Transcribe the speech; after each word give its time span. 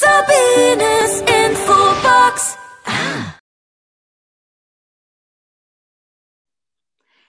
Sabines 0.00 1.22
Infobox. 1.22 2.56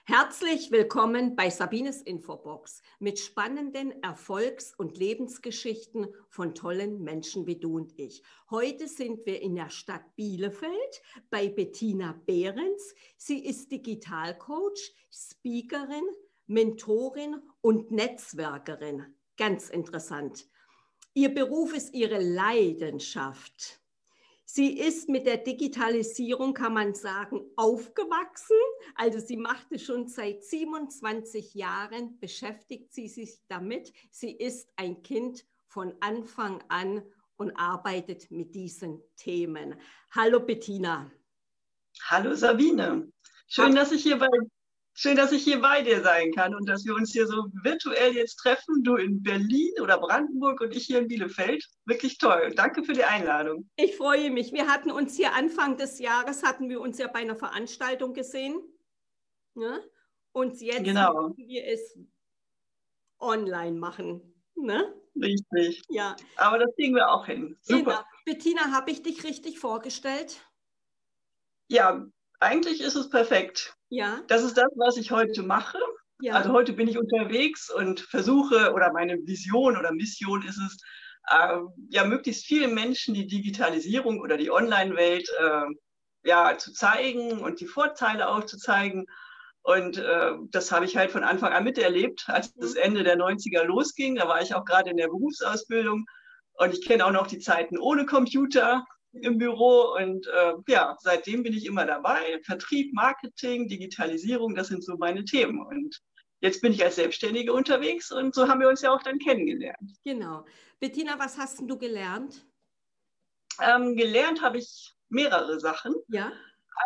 Herzlich 0.04 0.70
willkommen 0.70 1.34
bei 1.34 1.50
Sabines 1.50 2.00
Infobox 2.00 2.82
mit 3.00 3.18
spannenden 3.18 4.00
Erfolgs- 4.04 4.72
und 4.76 4.96
Lebensgeschichten 4.96 6.14
von 6.28 6.54
tollen 6.54 7.02
Menschen 7.02 7.48
wie 7.48 7.58
du 7.58 7.74
und 7.74 7.98
ich. 7.98 8.22
Heute 8.50 8.86
sind 8.86 9.26
wir 9.26 9.42
in 9.42 9.56
der 9.56 9.70
Stadt 9.70 10.14
Bielefeld 10.14 11.02
bei 11.28 11.48
Bettina 11.48 12.22
Behrens. 12.24 12.94
Sie 13.16 13.44
ist 13.44 13.72
Digitalcoach, 13.72 14.94
Speakerin, 15.10 16.04
Mentorin 16.46 17.42
und 17.62 17.90
Netzwerkerin. 17.90 19.16
Ganz 19.36 19.70
interessant. 19.70 20.46
Ihr 21.14 21.34
Beruf 21.34 21.74
ist 21.74 21.92
ihre 21.92 22.22
Leidenschaft. 22.22 23.80
Sie 24.44 24.78
ist 24.78 25.08
mit 25.08 25.26
der 25.26 25.36
Digitalisierung, 25.36 26.54
kann 26.54 26.74
man 26.74 26.94
sagen, 26.94 27.40
aufgewachsen. 27.56 28.56
Also 28.96 29.20
sie 29.20 29.36
machte 29.36 29.78
schon 29.78 30.08
seit 30.08 30.42
27 30.44 31.54
Jahren, 31.54 32.18
beschäftigt 32.18 32.92
sie 32.92 33.08
sich 33.08 33.40
damit. 33.48 33.92
Sie 34.10 34.32
ist 34.32 34.68
ein 34.76 35.02
Kind 35.02 35.44
von 35.66 35.94
Anfang 36.00 36.62
an 36.68 37.02
und 37.36 37.52
arbeitet 37.52 38.30
mit 38.30 38.54
diesen 38.54 39.00
Themen. 39.16 39.76
Hallo 40.10 40.40
Bettina. 40.40 41.10
Hallo 42.08 42.34
Sabine. 42.34 43.10
Schön, 43.46 43.74
dass 43.74 43.92
ich 43.92 44.02
hier 44.02 44.18
bei 44.18 44.28
Schön, 44.92 45.16
dass 45.16 45.32
ich 45.32 45.44
hier 45.44 45.60
bei 45.60 45.82
dir 45.82 46.02
sein 46.02 46.32
kann 46.32 46.54
und 46.54 46.68
dass 46.68 46.84
wir 46.84 46.94
uns 46.94 47.12
hier 47.12 47.26
so 47.26 47.46
virtuell 47.62 48.14
jetzt 48.14 48.36
treffen. 48.36 48.82
Du 48.82 48.96
in 48.96 49.22
Berlin 49.22 49.72
oder 49.80 49.98
Brandenburg 49.98 50.60
und 50.60 50.74
ich 50.74 50.84
hier 50.84 50.98
in 50.98 51.08
Bielefeld. 51.08 51.64
Wirklich 51.86 52.18
toll. 52.18 52.52
Danke 52.54 52.84
für 52.84 52.92
die 52.92 53.04
Einladung. 53.04 53.70
Ich 53.76 53.96
freue 53.96 54.30
mich. 54.30 54.52
Wir 54.52 54.66
hatten 54.66 54.90
uns 54.90 55.16
hier 55.16 55.32
Anfang 55.32 55.76
des 55.76 55.98
Jahres, 56.00 56.42
hatten 56.42 56.68
wir 56.68 56.80
uns 56.80 56.98
ja 56.98 57.06
bei 57.06 57.20
einer 57.20 57.36
Veranstaltung 57.36 58.12
gesehen. 58.12 58.60
Ne? 59.54 59.82
Und 60.32 60.60
jetzt 60.60 60.84
genau. 60.84 61.28
müssen 61.28 61.48
wir 61.48 61.66
es 61.66 61.98
online 63.18 63.78
machen. 63.78 64.34
Ne? 64.54 64.94
Richtig. 65.16 65.82
Ja. 65.88 66.16
Aber 66.36 66.58
das 66.58 66.74
kriegen 66.74 66.94
wir 66.94 67.10
auch 67.10 67.26
hin. 67.26 67.56
Super. 67.62 67.84
Genau. 67.84 68.02
Bettina, 68.24 68.72
habe 68.72 68.90
ich 68.90 69.02
dich 69.02 69.24
richtig 69.24 69.58
vorgestellt? 69.58 70.40
Ja, 71.68 72.06
eigentlich 72.38 72.80
ist 72.80 72.96
es 72.96 73.08
perfekt. 73.10 73.76
Ja. 73.90 74.22
Das 74.28 74.42
ist 74.42 74.56
das, 74.56 74.70
was 74.76 74.96
ich 74.96 75.10
heute 75.10 75.42
mache. 75.42 75.78
Ja. 76.20 76.34
Also 76.34 76.52
heute 76.52 76.72
bin 76.72 76.88
ich 76.88 76.98
unterwegs 76.98 77.70
und 77.70 78.00
versuche, 78.00 78.72
oder 78.72 78.92
meine 78.92 79.16
Vision 79.26 79.76
oder 79.76 79.92
Mission 79.92 80.42
ist 80.46 80.58
es, 80.58 80.78
äh, 81.28 81.58
ja, 81.88 82.04
möglichst 82.04 82.46
vielen 82.46 82.74
Menschen 82.74 83.14
die 83.14 83.26
Digitalisierung 83.26 84.20
oder 84.20 84.36
die 84.36 84.50
Online-Welt 84.50 85.28
äh, 85.38 85.64
ja, 86.22 86.56
zu 86.56 86.72
zeigen 86.72 87.40
und 87.40 87.60
die 87.60 87.66
Vorteile 87.66 88.28
auch 88.28 88.44
zu 88.44 88.58
zeigen. 88.58 89.06
Und 89.62 89.98
äh, 89.98 90.32
das 90.50 90.72
habe 90.72 90.84
ich 90.84 90.96
halt 90.96 91.10
von 91.10 91.24
Anfang 91.24 91.52
an 91.52 91.64
miterlebt, 91.64 92.24
als 92.28 92.54
mhm. 92.54 92.60
das 92.60 92.74
Ende 92.74 93.02
der 93.02 93.18
90er 93.18 93.64
losging. 93.64 94.16
Da 94.16 94.28
war 94.28 94.40
ich 94.40 94.54
auch 94.54 94.64
gerade 94.64 94.90
in 94.90 94.96
der 94.96 95.08
Berufsausbildung. 95.08 96.06
Und 96.54 96.74
ich 96.74 96.86
kenne 96.86 97.06
auch 97.06 97.12
noch 97.12 97.26
die 97.26 97.38
Zeiten 97.38 97.78
ohne 97.78 98.06
Computer 98.06 98.84
im 99.12 99.38
Büro 99.38 99.94
und 99.96 100.26
äh, 100.26 100.54
ja, 100.68 100.96
seitdem 101.00 101.42
bin 101.42 101.52
ich 101.52 101.66
immer 101.66 101.86
dabei. 101.86 102.40
Vertrieb, 102.44 102.92
Marketing, 102.94 103.68
Digitalisierung, 103.68 104.54
das 104.54 104.68
sind 104.68 104.84
so 104.84 104.96
meine 104.96 105.24
Themen. 105.24 105.60
Und 105.60 106.00
jetzt 106.40 106.62
bin 106.62 106.72
ich 106.72 106.82
als 106.84 106.96
Selbstständige 106.96 107.52
unterwegs 107.52 108.12
und 108.12 108.34
so 108.34 108.48
haben 108.48 108.60
wir 108.60 108.68
uns 108.68 108.82
ja 108.82 108.92
auch 108.92 109.02
dann 109.02 109.18
kennengelernt. 109.18 109.92
Genau. 110.04 110.44
Bettina, 110.78 111.18
was 111.18 111.38
hast 111.38 111.60
du 111.60 111.76
gelernt? 111.76 112.46
Ähm, 113.60 113.96
gelernt 113.96 114.42
habe 114.42 114.58
ich 114.58 114.94
mehrere 115.08 115.58
Sachen. 115.60 115.94
Ja. 116.08 116.32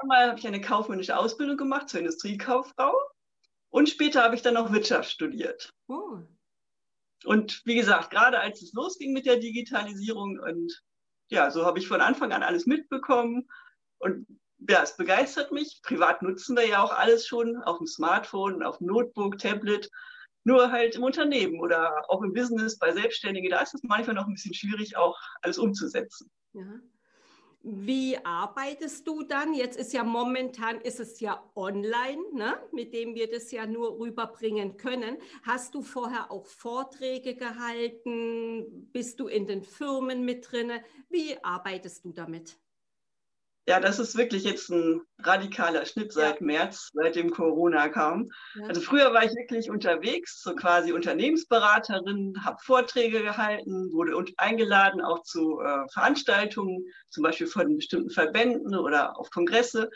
Einmal 0.00 0.28
habe 0.30 0.38
ich 0.38 0.46
eine 0.46 0.60
kaufmännische 0.60 1.16
Ausbildung 1.16 1.56
gemacht 1.56 1.88
zur 1.88 2.00
Industriekauffrau 2.00 2.94
und 3.68 3.88
später 3.88 4.22
habe 4.22 4.34
ich 4.34 4.42
dann 4.42 4.54
noch 4.54 4.72
Wirtschaft 4.72 5.10
studiert. 5.10 5.72
Oh. 5.88 6.18
Und 7.24 7.62
wie 7.64 7.76
gesagt, 7.76 8.10
gerade 8.10 8.38
als 8.38 8.62
es 8.62 8.72
losging 8.72 9.12
mit 9.12 9.26
der 9.26 9.36
Digitalisierung 9.36 10.38
und 10.38 10.82
ja, 11.28 11.50
so 11.50 11.64
habe 11.64 11.78
ich 11.78 11.88
von 11.88 12.00
Anfang 12.00 12.32
an 12.32 12.42
alles 12.42 12.66
mitbekommen. 12.66 13.48
Und 13.98 14.26
ja, 14.68 14.82
es 14.82 14.96
begeistert 14.96 15.52
mich. 15.52 15.80
Privat 15.82 16.22
nutzen 16.22 16.56
wir 16.56 16.66
ja 16.66 16.82
auch 16.82 16.92
alles 16.92 17.26
schon 17.26 17.56
auf 17.62 17.78
dem 17.78 17.86
Smartphone, 17.86 18.62
auf 18.62 18.78
dem 18.78 18.88
Notebook, 18.88 19.38
Tablet. 19.38 19.90
Nur 20.44 20.70
halt 20.70 20.94
im 20.94 21.02
Unternehmen 21.02 21.60
oder 21.60 22.04
auch 22.10 22.22
im 22.22 22.34
Business 22.34 22.78
bei 22.78 22.92
Selbstständigen, 22.92 23.50
da 23.50 23.60
ist 23.60 23.74
es 23.74 23.82
manchmal 23.82 24.14
noch 24.14 24.26
ein 24.26 24.34
bisschen 24.34 24.52
schwierig, 24.52 24.96
auch 24.96 25.18
alles 25.40 25.56
umzusetzen. 25.56 26.30
Ja. 26.52 26.80
Wie 27.66 28.22
arbeitest 28.22 29.08
du 29.08 29.22
dann? 29.22 29.54
Jetzt 29.54 29.78
ist 29.78 29.94
ja 29.94 30.04
momentan 30.04 30.82
ist 30.82 31.00
es 31.00 31.18
ja 31.20 31.50
online, 31.54 32.22
ne? 32.34 32.58
mit 32.72 32.92
dem 32.92 33.14
wir 33.14 33.30
das 33.30 33.50
ja 33.52 33.66
nur 33.66 33.98
rüberbringen 33.98 34.76
können. 34.76 35.16
Hast 35.44 35.74
du 35.74 35.80
vorher 35.80 36.30
auch 36.30 36.44
Vorträge 36.44 37.34
gehalten? 37.34 38.90
Bist 38.92 39.18
du 39.18 39.28
in 39.28 39.46
den 39.46 39.62
Firmen 39.62 40.26
mit 40.26 40.52
drin? 40.52 40.72
Wie 41.08 41.42
arbeitest 41.42 42.04
du 42.04 42.12
damit? 42.12 42.58
Ja, 43.66 43.80
das 43.80 43.98
ist 43.98 44.16
wirklich 44.16 44.44
jetzt 44.44 44.68
ein 44.68 45.00
radikaler 45.18 45.86
Schnitt 45.86 46.12
seit 46.12 46.40
ja. 46.40 46.46
März, 46.46 46.90
seitdem 46.92 47.30
Corona 47.30 47.88
kam. 47.88 48.30
Ja. 48.56 48.66
Also 48.66 48.82
früher 48.82 49.14
war 49.14 49.24
ich 49.24 49.34
wirklich 49.34 49.70
unterwegs, 49.70 50.42
so 50.42 50.54
quasi 50.54 50.92
Unternehmensberaterin, 50.92 52.34
habe 52.44 52.58
Vorträge 52.62 53.22
gehalten, 53.22 53.90
wurde 53.92 54.22
eingeladen 54.36 55.00
auch 55.00 55.22
zu 55.22 55.60
äh, 55.60 55.88
Veranstaltungen, 55.92 56.84
zum 57.08 57.22
Beispiel 57.22 57.46
von 57.46 57.76
bestimmten 57.76 58.10
Verbänden 58.10 58.76
oder 58.76 59.18
auf 59.18 59.30
Kongresse, 59.30 59.88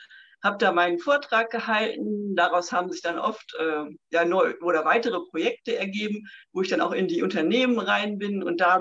habe 0.43 0.57
da 0.57 0.73
meinen 0.73 0.99
Vortrag 0.99 1.51
gehalten. 1.51 2.37
Daraus 2.37 2.73
haben 2.73 2.91
sich 2.91 3.03
dann 3.03 3.19
oft 3.19 3.55
äh, 3.59 3.85
ja 4.11 4.25
neu 4.25 4.55
oder 4.63 4.87
weitere 4.87 5.21
Projekte 5.31 5.77
ergeben, 5.77 6.27
wo 6.53 6.63
ich 6.63 6.69
dann 6.69 6.81
auch 6.81 6.93
in 6.93 7.09
die 7.09 7.23
Unternehmen 7.23 7.79
rein 7.79 8.19
bin 8.19 8.43
und 8.43 8.63
da 8.63 8.81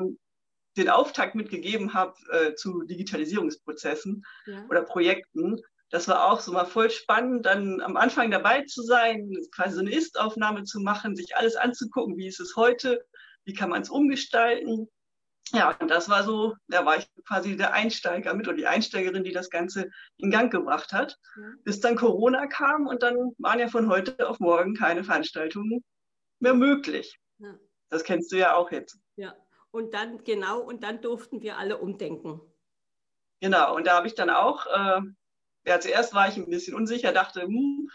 den 0.77 0.89
Auftakt 0.89 1.35
mitgegeben 1.35 1.93
habe 1.93 2.13
äh, 2.31 2.53
zu 2.55 2.83
Digitalisierungsprozessen 2.83 4.23
ja. 4.45 4.65
oder 4.69 4.83
Projekten. 4.83 5.61
Das 5.89 6.07
war 6.07 6.25
auch 6.25 6.41
so 6.41 6.51
mal 6.51 6.65
voll 6.65 6.89
spannend, 6.89 7.45
dann 7.45 7.81
am 7.81 7.95
Anfang 7.95 8.29
dabei 8.29 8.63
zu 8.63 8.81
sein, 8.81 9.31
quasi 9.55 9.75
so 9.75 9.81
eine 9.81 9.91
Ist-Aufnahme 9.93 10.63
zu 10.63 10.81
machen, 10.81 11.15
sich 11.15 11.35
alles 11.35 11.55
anzugucken, 11.55 12.17
wie 12.17 12.27
ist 12.27 12.41
es 12.41 12.55
heute, 12.55 13.05
wie 13.45 13.53
kann 13.53 13.69
man 13.69 13.81
es 13.81 13.89
umgestalten. 13.89 14.89
Ja, 15.53 15.77
und 15.79 15.89
das 15.89 16.09
war 16.09 16.23
so, 16.23 16.55
da 16.67 16.85
war 16.85 16.97
ich 16.97 17.07
quasi 17.25 17.55
der 17.55 17.71
Einsteiger 17.71 18.33
mit 18.33 18.49
oder 18.49 18.57
die 18.57 18.67
Einsteigerin, 18.67 19.23
die 19.23 19.31
das 19.31 19.49
Ganze 19.49 19.89
in 20.17 20.29
Gang 20.29 20.51
gebracht 20.51 20.91
hat, 20.91 21.17
ja. 21.37 21.51
bis 21.63 21.79
dann 21.79 21.95
Corona 21.95 22.47
kam 22.47 22.85
und 22.85 23.01
dann 23.01 23.15
waren 23.37 23.59
ja 23.59 23.69
von 23.69 23.89
heute 23.89 24.27
auf 24.27 24.41
morgen 24.41 24.75
keine 24.75 25.05
Veranstaltungen 25.05 25.85
mehr 26.39 26.53
möglich. 26.53 27.17
Ja. 27.39 27.57
Das 27.89 28.03
kennst 28.03 28.31
du 28.33 28.37
ja 28.37 28.55
auch 28.55 28.71
jetzt. 28.71 28.99
Ja. 29.15 29.33
Und 29.71 29.93
dann, 29.93 30.23
genau, 30.23 30.59
und 30.59 30.83
dann 30.83 31.01
durften 31.01 31.41
wir 31.41 31.57
alle 31.57 31.77
umdenken. 31.77 32.41
Genau, 33.41 33.75
und 33.75 33.85
da 33.85 33.97
habe 33.97 34.07
ich 34.07 34.15
dann 34.15 34.29
auch, 34.29 34.65
äh, 34.65 35.01
ja, 35.65 35.79
zuerst 35.79 36.13
war 36.13 36.27
ich 36.27 36.37
ein 36.37 36.49
bisschen 36.49 36.75
unsicher, 36.75 37.11
dachte, 37.11 37.41
hm, 37.43 37.89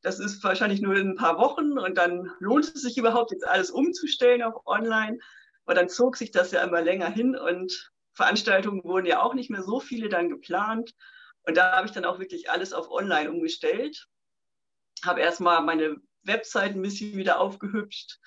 das 0.00 0.18
ist 0.18 0.42
wahrscheinlich 0.44 0.80
nur 0.80 0.96
in 0.96 1.10
ein 1.10 1.16
paar 1.16 1.38
Wochen 1.38 1.78
und 1.78 1.96
dann 1.98 2.32
lohnt 2.38 2.64
es 2.64 2.82
sich 2.82 2.96
überhaupt, 2.98 3.32
jetzt 3.32 3.46
alles 3.46 3.70
umzustellen 3.70 4.42
auf 4.42 4.66
online. 4.66 5.18
Aber 5.64 5.74
dann 5.74 5.88
zog 5.88 6.16
sich 6.16 6.30
das 6.30 6.50
ja 6.52 6.62
immer 6.62 6.80
länger 6.80 7.10
hin 7.10 7.36
und 7.36 7.92
Veranstaltungen 8.14 8.82
wurden 8.84 9.06
ja 9.06 9.22
auch 9.22 9.34
nicht 9.34 9.50
mehr 9.50 9.62
so 9.62 9.80
viele 9.80 10.08
dann 10.08 10.28
geplant. 10.28 10.94
Und 11.42 11.56
da 11.56 11.76
habe 11.76 11.86
ich 11.86 11.92
dann 11.92 12.04
auch 12.04 12.18
wirklich 12.18 12.50
alles 12.50 12.72
auf 12.72 12.90
online 12.90 13.30
umgestellt. 13.30 14.08
Habe 15.04 15.20
erstmal 15.20 15.62
meine 15.62 15.96
Website 16.22 16.74
ein 16.74 16.82
bisschen 16.82 17.16
wieder 17.16 17.38
aufgehübscht, 17.38 18.18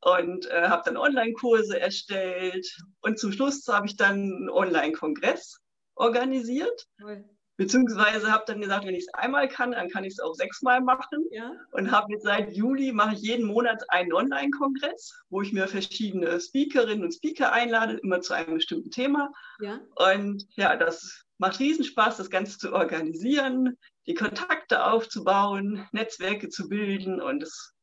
und 0.00 0.46
äh, 0.50 0.68
habe 0.68 0.82
dann 0.84 0.96
Online-Kurse 0.96 1.78
erstellt. 1.78 2.66
Und 3.00 3.18
zum 3.18 3.32
Schluss 3.32 3.66
habe 3.68 3.86
ich 3.86 3.96
dann 3.96 4.14
einen 4.14 4.50
Online-Kongress 4.50 5.58
organisiert. 5.94 6.86
Cool. 7.02 7.24
Beziehungsweise 7.58 8.30
habe 8.30 8.44
dann 8.46 8.60
gesagt, 8.60 8.86
wenn 8.86 8.94
ich 8.94 9.06
es 9.08 9.14
einmal 9.14 9.48
kann, 9.48 9.72
dann 9.72 9.88
kann 9.88 10.04
ich 10.04 10.12
es 10.12 10.20
auch 10.20 10.34
sechsmal 10.34 10.80
machen. 10.80 11.26
Ja. 11.32 11.50
Und 11.72 11.90
habe 11.90 12.12
jetzt 12.12 12.22
seit 12.22 12.52
Juli 12.52 12.92
mache 12.92 13.14
ich 13.14 13.20
jeden 13.20 13.46
Monat 13.46 13.82
einen 13.90 14.12
Online-Kongress, 14.12 15.24
wo 15.28 15.42
ich 15.42 15.52
mir 15.52 15.66
verschiedene 15.66 16.40
Speakerinnen 16.40 17.02
und 17.02 17.12
Speaker 17.12 17.52
einlade, 17.52 17.94
immer 17.94 18.20
zu 18.20 18.32
einem 18.34 18.54
bestimmten 18.54 18.92
Thema. 18.92 19.32
Ja. 19.60 19.80
Und 19.96 20.46
ja, 20.54 20.76
das 20.76 21.24
macht 21.38 21.58
Riesenspaß, 21.58 22.18
das 22.18 22.30
Ganze 22.30 22.58
zu 22.58 22.72
organisieren, 22.72 23.76
die 24.06 24.14
Kontakte 24.14 24.84
aufzubauen, 24.84 25.84
Netzwerke 25.90 26.50
zu 26.50 26.68
bilden. 26.68 27.20
Und 27.20 27.42
es 27.42 27.74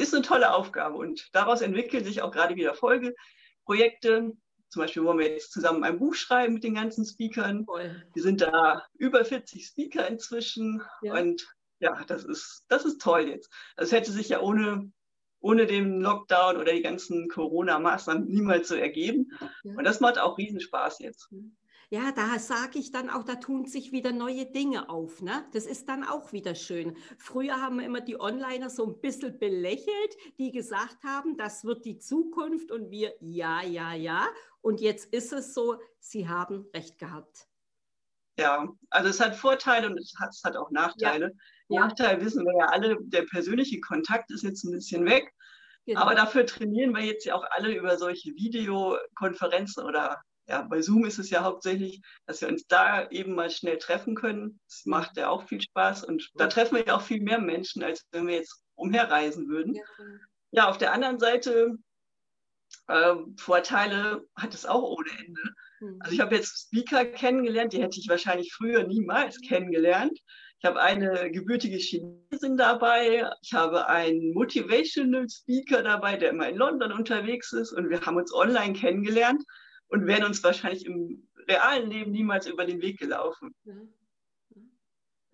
ist 0.00 0.14
eine 0.14 0.22
tolle 0.22 0.54
Aufgabe 0.54 0.96
und 0.96 1.28
daraus 1.32 1.60
entwickeln 1.60 2.04
sich 2.04 2.22
auch 2.22 2.30
gerade 2.30 2.56
wieder 2.56 2.74
Folgeprojekte. 2.74 4.32
Zum 4.68 4.82
Beispiel 4.82 5.04
wollen 5.04 5.18
wir 5.18 5.30
jetzt 5.30 5.52
zusammen 5.52 5.84
ein 5.84 5.98
Buch 5.98 6.14
schreiben 6.14 6.54
mit 6.54 6.64
den 6.64 6.74
ganzen 6.74 7.04
Speakern. 7.04 7.66
Voll. 7.66 8.02
Wir 8.14 8.22
sind 8.22 8.40
da 8.40 8.86
über 8.94 9.24
40 9.24 9.66
Speaker 9.66 10.08
inzwischen 10.08 10.82
ja. 11.02 11.14
und 11.14 11.46
ja, 11.78 12.02
das 12.06 12.24
ist, 12.24 12.64
das 12.68 12.84
ist 12.84 13.00
toll 13.00 13.28
jetzt. 13.28 13.50
Das 13.76 13.92
hätte 13.92 14.12
sich 14.12 14.28
ja 14.28 14.40
ohne 14.40 14.90
ohne 15.42 15.66
den 15.66 16.00
Lockdown 16.00 16.56
oder 16.56 16.72
die 16.72 16.82
ganzen 16.82 17.28
Corona-Maßnahmen 17.28 18.28
niemals 18.28 18.68
so 18.68 18.76
ergeben. 18.76 19.32
Ja. 19.64 19.72
Und 19.76 19.84
das 19.84 20.00
macht 20.00 20.18
auch 20.18 20.38
Riesenspaß 20.38 21.00
jetzt. 21.00 21.28
Ja, 21.92 22.10
da 22.10 22.38
sage 22.38 22.78
ich 22.78 22.90
dann 22.90 23.10
auch, 23.10 23.22
da 23.22 23.34
tun 23.34 23.66
sich 23.66 23.92
wieder 23.92 24.12
neue 24.12 24.46
Dinge 24.46 24.88
auf. 24.88 25.20
Ne? 25.20 25.44
Das 25.52 25.66
ist 25.66 25.90
dann 25.90 26.04
auch 26.04 26.32
wieder 26.32 26.54
schön. 26.54 26.96
Früher 27.18 27.60
haben 27.60 27.80
wir 27.80 27.84
immer 27.84 28.00
die 28.00 28.18
Onliner 28.18 28.70
so 28.70 28.86
ein 28.86 28.98
bisschen 29.02 29.38
belächelt, 29.38 30.16
die 30.38 30.52
gesagt 30.52 31.04
haben, 31.04 31.36
das 31.36 31.64
wird 31.64 31.84
die 31.84 31.98
Zukunft 31.98 32.70
und 32.70 32.90
wir, 32.90 33.12
ja, 33.20 33.62
ja, 33.62 33.92
ja. 33.92 34.26
Und 34.62 34.80
jetzt 34.80 35.12
ist 35.12 35.34
es 35.34 35.52
so, 35.52 35.82
sie 35.98 36.26
haben 36.26 36.64
recht 36.74 36.98
gehabt. 36.98 37.46
Ja, 38.38 38.66
also 38.88 39.10
es 39.10 39.20
hat 39.20 39.36
Vorteile 39.36 39.90
und 39.90 40.00
es 40.00 40.14
hat, 40.18 40.30
es 40.30 40.42
hat 40.44 40.56
auch 40.56 40.70
Nachteile. 40.70 41.36
Ja. 41.68 41.80
Nachteil 41.80 42.24
wissen 42.24 42.46
wir 42.46 42.56
ja 42.56 42.68
alle, 42.68 42.96
der 43.02 43.26
persönliche 43.26 43.80
Kontakt 43.80 44.30
ist 44.30 44.44
jetzt 44.44 44.64
ein 44.64 44.72
bisschen 44.72 45.04
weg. 45.04 45.30
Genau. 45.84 46.00
Aber 46.00 46.14
dafür 46.14 46.46
trainieren 46.46 46.96
wir 46.96 47.04
jetzt 47.04 47.26
ja 47.26 47.34
auch 47.34 47.44
alle 47.50 47.76
über 47.76 47.98
solche 47.98 48.30
Videokonferenzen 48.30 49.84
oder 49.84 50.22
ja, 50.46 50.62
bei 50.62 50.82
Zoom 50.82 51.04
ist 51.04 51.18
es 51.18 51.30
ja 51.30 51.42
hauptsächlich, 51.42 52.02
dass 52.26 52.40
wir 52.40 52.48
uns 52.48 52.66
da 52.66 53.08
eben 53.10 53.34
mal 53.34 53.50
schnell 53.50 53.78
treffen 53.78 54.14
können. 54.14 54.60
Das 54.68 54.82
macht 54.84 55.16
ja 55.16 55.28
auch 55.28 55.46
viel 55.46 55.60
Spaß 55.60 56.04
und 56.04 56.30
da 56.34 56.48
treffen 56.48 56.76
wir 56.76 56.86
ja 56.86 56.96
auch 56.96 57.02
viel 57.02 57.20
mehr 57.20 57.38
Menschen, 57.38 57.82
als 57.82 58.06
wenn 58.10 58.26
wir 58.26 58.36
jetzt 58.36 58.62
umherreisen 58.74 59.48
würden. 59.48 59.74
Ja, 59.74 59.84
ja 60.50 60.68
auf 60.68 60.78
der 60.78 60.92
anderen 60.92 61.18
Seite, 61.18 61.78
äh, 62.88 63.14
Vorteile 63.36 64.26
hat 64.34 64.54
es 64.54 64.66
auch 64.66 64.82
ohne 64.82 65.10
Ende. 65.18 65.42
Mhm. 65.80 65.98
Also 66.00 66.14
ich 66.14 66.20
habe 66.20 66.34
jetzt 66.34 66.66
Speaker 66.66 67.04
kennengelernt, 67.04 67.72
die 67.72 67.82
hätte 67.82 68.00
ich 68.00 68.08
wahrscheinlich 68.08 68.52
früher 68.52 68.84
niemals 68.84 69.40
kennengelernt. 69.40 70.18
Ich 70.58 70.68
habe 70.68 70.80
eine 70.80 71.30
gebürtige 71.32 71.76
Chinesin 71.76 72.56
dabei. 72.56 73.28
Ich 73.42 73.52
habe 73.52 73.88
einen 73.88 74.32
Motivational 74.32 75.28
Speaker 75.28 75.82
dabei, 75.82 76.16
der 76.16 76.30
immer 76.30 76.48
in 76.48 76.56
London 76.56 76.92
unterwegs 76.92 77.52
ist. 77.52 77.72
Und 77.72 77.90
wir 77.90 78.00
haben 78.02 78.16
uns 78.16 78.32
online 78.32 78.72
kennengelernt 78.72 79.42
und 79.92 80.06
wären 80.06 80.24
uns 80.24 80.42
wahrscheinlich 80.42 80.86
im 80.86 81.28
realen 81.48 81.90
Leben 81.90 82.10
niemals 82.10 82.46
über 82.46 82.64
den 82.64 82.80
Weg 82.80 82.98
gelaufen. 82.98 83.54
Ja. 83.64 83.74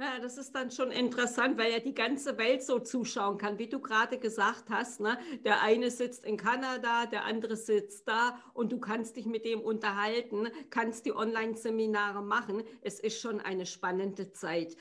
Ja, 0.00 0.20
das 0.20 0.38
ist 0.38 0.52
dann 0.52 0.70
schon 0.70 0.93
interessant, 0.93 1.58
weil 1.58 1.72
ja 1.72 1.81
die 1.81 1.93
ganze 1.93 2.38
Welt 2.38 2.62
so 2.62 2.78
zuschauen 2.78 3.37
kann, 3.37 3.58
wie 3.58 3.69
du 3.69 3.81
gerade 3.81 4.19
gesagt 4.19 4.70
hast. 4.70 5.00
Ne? 5.00 5.19
Der 5.44 5.60
eine 5.60 5.90
sitzt 5.90 6.25
in 6.25 6.37
Kanada, 6.37 7.06
der 7.06 7.25
andere 7.25 7.56
sitzt 7.56 8.06
da 8.06 8.38
und 8.55 8.70
du 8.70 8.78
kannst 8.78 9.16
dich 9.16 9.26
mit 9.26 9.44
dem 9.44 9.60
unterhalten, 9.60 10.46
kannst 10.70 11.04
die 11.04 11.12
Online-Seminare 11.12 12.22
machen. 12.22 12.62
Es 12.81 13.00
ist 13.00 13.20
schon 13.20 13.40
eine 13.40 13.66
spannende 13.66 14.31
Zeit. 14.31 14.76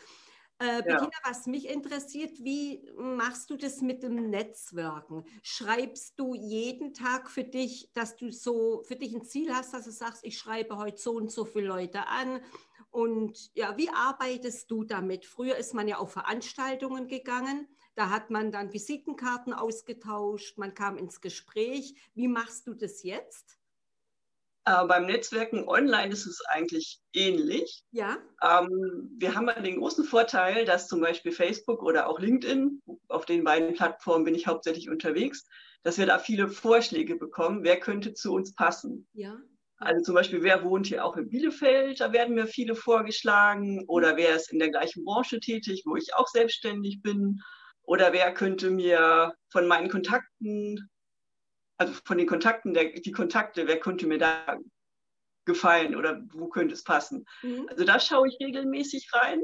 Äh, 0.60 0.82
Bettina, 0.82 1.12
ja. 1.14 1.30
was 1.30 1.46
mich 1.46 1.70
interessiert, 1.70 2.44
wie 2.44 2.92
machst 2.98 3.52
du 3.52 3.58
das 3.58 3.82
mit 3.82 4.02
dem 4.02 4.32
Netzwerken? 4.32 5.24
Schreibst 5.44 6.20
du 6.20 6.34
jeden 6.34 6.94
Tag 6.96 7.30
für 7.30 7.44
dich, 7.44 7.92
dass 7.94 8.16
du 8.18 8.32
so 8.32 8.82
für 8.84 8.96
dich 8.96 9.14
ein 9.14 9.24
Ziel 9.24 9.54
hast, 9.54 9.74
dass 9.74 9.86
du 9.86 9.92
sagst, 9.92 10.24
ich 10.26 10.38
schreibe 10.38 10.78
heute 10.78 11.00
so 11.00 11.14
und 11.14 11.32
so 11.32 11.46
viele 11.46 11.68
Leute 11.68 12.08
an? 12.08 12.42
Und 12.90 13.52
ja, 13.54 13.78
wie 13.78 13.90
arbeitest 13.90 14.72
du 14.72 14.84
damit? 14.84 15.26
Früher 15.28 15.58
ist 15.58 15.76
man 15.76 15.88
ja 15.88 15.98
auf 15.98 16.14
Veranstaltungen 16.14 17.08
gegangen, 17.08 17.68
da 17.94 18.10
hat 18.10 18.32
man 18.32 18.52
dann 18.52 18.74
Visitenkarten 18.74 19.54
ausgetauscht, 19.54 20.58
man 20.58 20.74
kam 20.74 20.98
ins 20.98 21.22
Gespräch. 21.22 21.96
Wie 22.16 22.28
machst 22.28 22.66
du 22.68 22.74
das 22.74 23.04
jetzt? 23.04 23.57
Äh, 24.68 24.86
beim 24.86 25.06
Netzwerken 25.06 25.66
online 25.66 26.12
ist 26.12 26.26
es 26.26 26.42
eigentlich 26.46 27.00
ähnlich. 27.14 27.84
Ja. 27.92 28.18
Ähm, 28.44 29.16
wir 29.18 29.34
haben 29.34 29.50
den 29.64 29.80
großen 29.80 30.04
Vorteil, 30.04 30.66
dass 30.66 30.90
zum 30.90 31.00
Beispiel 31.00 31.32
Facebook 31.32 31.82
oder 31.82 32.10
auch 32.10 32.20
LinkedIn, 32.20 32.82
auf 33.08 33.26
den 33.26 33.46
beiden 33.46 33.76
Plattformen 33.76 34.26
bin 34.26 34.36
ich 34.36 34.46
hauptsächlich 34.46 34.90
unterwegs, 34.90 35.48
dass 35.84 35.98
wir 35.98 36.06
da 36.06 36.20
viele 36.20 36.50
Vorschläge 36.50 37.16
bekommen, 37.16 37.64
wer 37.64 37.80
könnte 37.80 38.14
zu 38.14 38.34
uns 38.34 38.54
passen. 38.56 39.08
Ja. 39.14 39.38
Also 39.78 40.04
zum 40.04 40.16
Beispiel, 40.16 40.44
wer 40.44 40.66
wohnt 40.66 40.88
hier 40.88 41.06
auch 41.06 41.16
in 41.16 41.30
Bielefeld, 41.30 42.02
da 42.02 42.12
werden 42.12 42.36
mir 42.36 42.48
viele 42.48 42.76
vorgeschlagen. 42.76 43.86
Oder 43.88 44.18
wer 44.18 44.36
ist 44.36 44.52
in 44.52 44.60
der 44.60 44.72
gleichen 44.72 45.06
Branche 45.06 45.40
tätig, 45.40 45.84
wo 45.86 45.96
ich 45.96 46.14
auch 46.16 46.28
selbstständig 46.28 47.02
bin. 47.02 47.40
Oder 47.84 48.12
wer 48.12 48.34
könnte 48.34 48.70
mir 48.70 49.34
von 49.50 49.66
meinen 49.68 49.90
Kontakten 49.90 50.90
also 51.78 51.94
von 52.06 52.18
den 52.18 52.28
Kontakten, 52.28 52.74
der, 52.74 52.92
die 52.92 53.12
Kontakte, 53.12 53.68
wer 53.68 53.80
könnte 53.80 54.08
mir 54.08 54.18
da 54.18 54.60
gefallen 55.46 55.96
oder 55.96 56.22
wo 56.34 56.48
könnte 56.48 56.74
es 56.74 56.84
passen. 56.84 57.26
Mhm. 57.42 57.68
Also 57.70 57.86
da 57.86 58.00
schaue 58.00 58.28
ich 58.28 58.38
regelmäßig 58.40 59.10
rein 59.14 59.42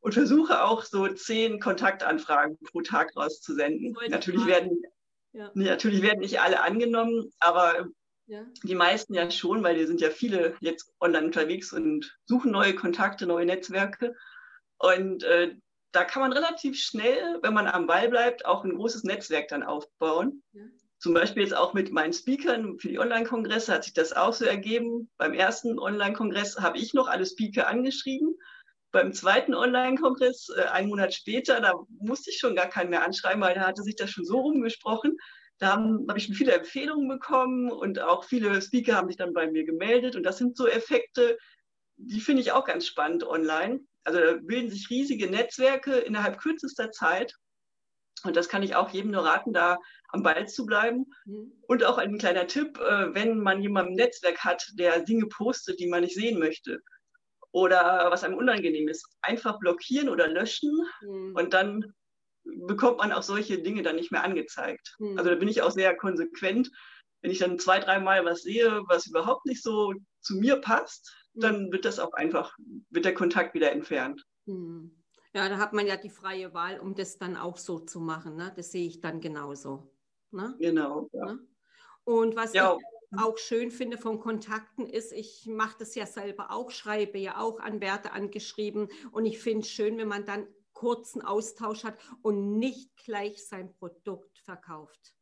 und 0.00 0.14
versuche 0.14 0.64
auch 0.64 0.82
so 0.82 1.06
zehn 1.08 1.60
Kontaktanfragen 1.60 2.58
pro 2.58 2.80
Tag 2.80 3.14
rauszusenden. 3.16 3.96
Natürlich 4.08 4.46
werden, 4.46 4.82
ja. 5.32 5.50
natürlich 5.54 6.02
werden 6.02 6.20
nicht 6.20 6.40
alle 6.40 6.60
angenommen, 6.60 7.32
aber 7.38 7.88
ja. 8.26 8.44
die 8.64 8.74
meisten 8.74 9.14
ja 9.14 9.30
schon, 9.30 9.62
weil 9.62 9.76
die 9.76 9.86
sind 9.86 10.00
ja 10.00 10.10
viele 10.10 10.56
jetzt 10.60 10.92
online 11.00 11.26
unterwegs 11.26 11.72
und 11.72 12.18
suchen 12.24 12.50
neue 12.50 12.74
Kontakte, 12.74 13.26
neue 13.26 13.46
Netzwerke. 13.46 14.16
Und 14.78 15.22
äh, 15.22 15.54
da 15.92 16.04
kann 16.04 16.22
man 16.22 16.32
relativ 16.32 16.78
schnell, 16.80 17.38
wenn 17.42 17.54
man 17.54 17.66
am 17.66 17.86
Ball 17.86 18.08
bleibt, 18.08 18.46
auch 18.46 18.64
ein 18.64 18.74
großes 18.74 19.04
Netzwerk 19.04 19.48
dann 19.48 19.62
aufbauen. 19.62 20.42
Ja. 20.52 20.62
Zum 21.02 21.14
Beispiel 21.14 21.42
jetzt 21.42 21.56
auch 21.56 21.74
mit 21.74 21.90
meinen 21.90 22.12
Speakern 22.12 22.78
für 22.78 22.86
die 22.86 23.00
Online-Kongresse 23.00 23.74
hat 23.74 23.82
sich 23.82 23.92
das 23.92 24.12
auch 24.12 24.32
so 24.32 24.44
ergeben. 24.44 25.10
Beim 25.18 25.34
ersten 25.34 25.80
Online-Kongress 25.80 26.60
habe 26.60 26.78
ich 26.78 26.94
noch 26.94 27.08
alle 27.08 27.26
Speaker 27.26 27.66
angeschrieben. 27.66 28.36
Beim 28.92 29.12
zweiten 29.12 29.52
Online-Kongress, 29.52 30.50
äh, 30.56 30.62
einen 30.68 30.90
Monat 30.90 31.12
später, 31.12 31.60
da 31.60 31.74
musste 31.98 32.30
ich 32.30 32.38
schon 32.38 32.54
gar 32.54 32.68
keinen 32.68 32.90
mehr 32.90 33.04
anschreiben, 33.04 33.42
weil 33.42 33.56
da 33.56 33.62
hatte 33.62 33.82
sich 33.82 33.96
das 33.96 34.10
schon 34.10 34.24
so 34.24 34.42
rumgesprochen. 34.42 35.16
Da 35.58 35.72
habe 35.72 36.04
hab 36.06 36.16
ich 36.16 36.26
schon 36.26 36.36
viele 36.36 36.52
Empfehlungen 36.52 37.08
bekommen 37.08 37.72
und 37.72 37.98
auch 37.98 38.22
viele 38.22 38.62
Speaker 38.62 38.94
haben 38.94 39.08
sich 39.08 39.16
dann 39.16 39.32
bei 39.32 39.50
mir 39.50 39.64
gemeldet. 39.64 40.14
Und 40.14 40.22
das 40.22 40.38
sind 40.38 40.56
so 40.56 40.68
Effekte, 40.68 41.36
die 41.96 42.20
finde 42.20 42.42
ich 42.42 42.52
auch 42.52 42.64
ganz 42.64 42.86
spannend 42.86 43.24
online. 43.24 43.80
Also 44.04 44.20
da 44.20 44.34
bilden 44.40 44.70
sich 44.70 44.88
riesige 44.88 45.28
Netzwerke 45.28 45.96
innerhalb 45.96 46.38
kürzester 46.38 46.92
Zeit. 46.92 47.34
Und 48.24 48.36
das 48.36 48.48
kann 48.48 48.62
ich 48.62 48.74
auch 48.74 48.90
jedem 48.90 49.10
nur 49.10 49.24
raten, 49.24 49.52
da 49.52 49.78
am 50.08 50.22
Ball 50.22 50.48
zu 50.48 50.66
bleiben. 50.66 51.06
Mhm. 51.24 51.52
Und 51.62 51.84
auch 51.84 51.98
ein 51.98 52.18
kleiner 52.18 52.46
Tipp, 52.46 52.78
äh, 52.78 53.14
wenn 53.14 53.38
man 53.38 53.62
jemanden 53.62 53.92
im 53.92 53.96
Netzwerk 53.96 54.38
hat, 54.44 54.64
der 54.74 55.00
Dinge 55.02 55.26
postet, 55.26 55.80
die 55.80 55.88
man 55.88 56.02
nicht 56.02 56.14
sehen 56.14 56.38
möchte 56.38 56.80
oder 57.52 58.08
was 58.10 58.24
einem 58.24 58.36
unangenehm 58.36 58.88
ist, 58.88 59.06
einfach 59.20 59.58
blockieren 59.58 60.08
oder 60.08 60.26
löschen 60.26 60.72
mhm. 61.02 61.34
und 61.36 61.52
dann 61.52 61.92
bekommt 62.44 62.98
man 62.98 63.12
auch 63.12 63.22
solche 63.22 63.60
Dinge 63.60 63.82
dann 63.82 63.96
nicht 63.96 64.10
mehr 64.10 64.24
angezeigt. 64.24 64.96
Mhm. 64.98 65.18
Also 65.18 65.30
da 65.30 65.36
bin 65.36 65.48
ich 65.48 65.62
auch 65.62 65.70
sehr 65.70 65.94
konsequent. 65.96 66.70
Wenn 67.20 67.30
ich 67.30 67.38
dann 67.38 67.58
zwei, 67.58 67.78
dreimal 67.78 68.24
was 68.24 68.42
sehe, 68.42 68.82
was 68.88 69.06
überhaupt 69.06 69.46
nicht 69.46 69.62
so 69.62 69.92
zu 70.20 70.36
mir 70.36 70.56
passt, 70.56 71.14
mhm. 71.34 71.40
dann 71.40 71.72
wird 71.72 71.84
das 71.84 72.00
auch 72.00 72.12
einfach, 72.14 72.56
wird 72.90 73.04
der 73.04 73.14
Kontakt 73.14 73.54
wieder 73.54 73.70
entfernt. 73.70 74.24
Ja, 75.34 75.48
da 75.48 75.58
hat 75.58 75.72
man 75.72 75.86
ja 75.86 75.96
die 75.96 76.10
freie 76.10 76.52
Wahl, 76.52 76.78
um 76.78 76.94
das 76.94 77.18
dann 77.18 77.36
auch 77.36 77.56
so 77.56 77.78
zu 77.78 78.00
machen. 78.00 78.36
Ne? 78.36 78.52
Das 78.54 78.72
sehe 78.72 78.86
ich 78.86 79.00
dann 79.00 79.20
genauso. 79.20 79.90
Ne? 80.30 80.54
Genau. 80.58 81.08
Ja. 81.12 81.24
Ne? 81.26 81.38
Und 82.04 82.36
was 82.36 82.52
ja. 82.52 82.76
ich 82.76 83.18
auch 83.18 83.38
schön 83.38 83.70
finde 83.70 83.98
von 83.98 84.18
Kontakten 84.18 84.86
ist, 84.86 85.12
ich 85.12 85.46
mache 85.46 85.76
das 85.78 85.94
ja 85.94 86.06
selber 86.06 86.50
auch, 86.50 86.70
schreibe 86.70 87.18
ja 87.18 87.38
auch 87.38 87.60
an 87.60 87.80
Werte 87.80 88.12
angeschrieben 88.12 88.88
und 89.12 89.26
ich 89.26 89.38
finde 89.38 89.60
es 89.60 89.70
schön, 89.70 89.98
wenn 89.98 90.08
man 90.08 90.24
dann 90.24 90.46
kurzen 90.72 91.22
Austausch 91.22 91.84
hat 91.84 91.96
und 92.22 92.58
nicht 92.58 92.96
gleich 92.96 93.46
sein 93.46 93.72
Produkt 93.74 94.38
verkauft. 94.38 95.14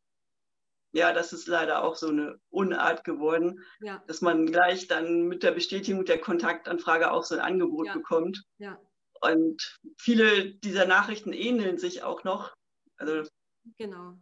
Ja, 0.92 1.12
das 1.12 1.32
ist 1.32 1.46
leider 1.46 1.84
auch 1.84 1.94
so 1.96 2.08
eine 2.08 2.40
Unart 2.50 3.04
geworden, 3.04 3.60
ja. 3.80 4.02
dass 4.06 4.22
man 4.22 4.46
gleich 4.46 4.88
dann 4.88 5.28
mit 5.28 5.42
der 5.42 5.52
Bestätigung 5.52 6.04
der 6.04 6.20
Kontaktanfrage 6.20 7.12
auch 7.12 7.24
so 7.24 7.36
ein 7.36 7.40
Angebot 7.40 7.86
ja. 7.86 7.94
bekommt. 7.94 8.44
Ja. 8.58 8.80
Und 9.20 9.78
viele 9.98 10.54
dieser 10.54 10.86
Nachrichten 10.86 11.32
ähneln 11.32 11.78
sich 11.78 12.02
auch 12.02 12.24
noch. 12.24 12.54
Also 12.96 13.28
genau. 13.76 14.18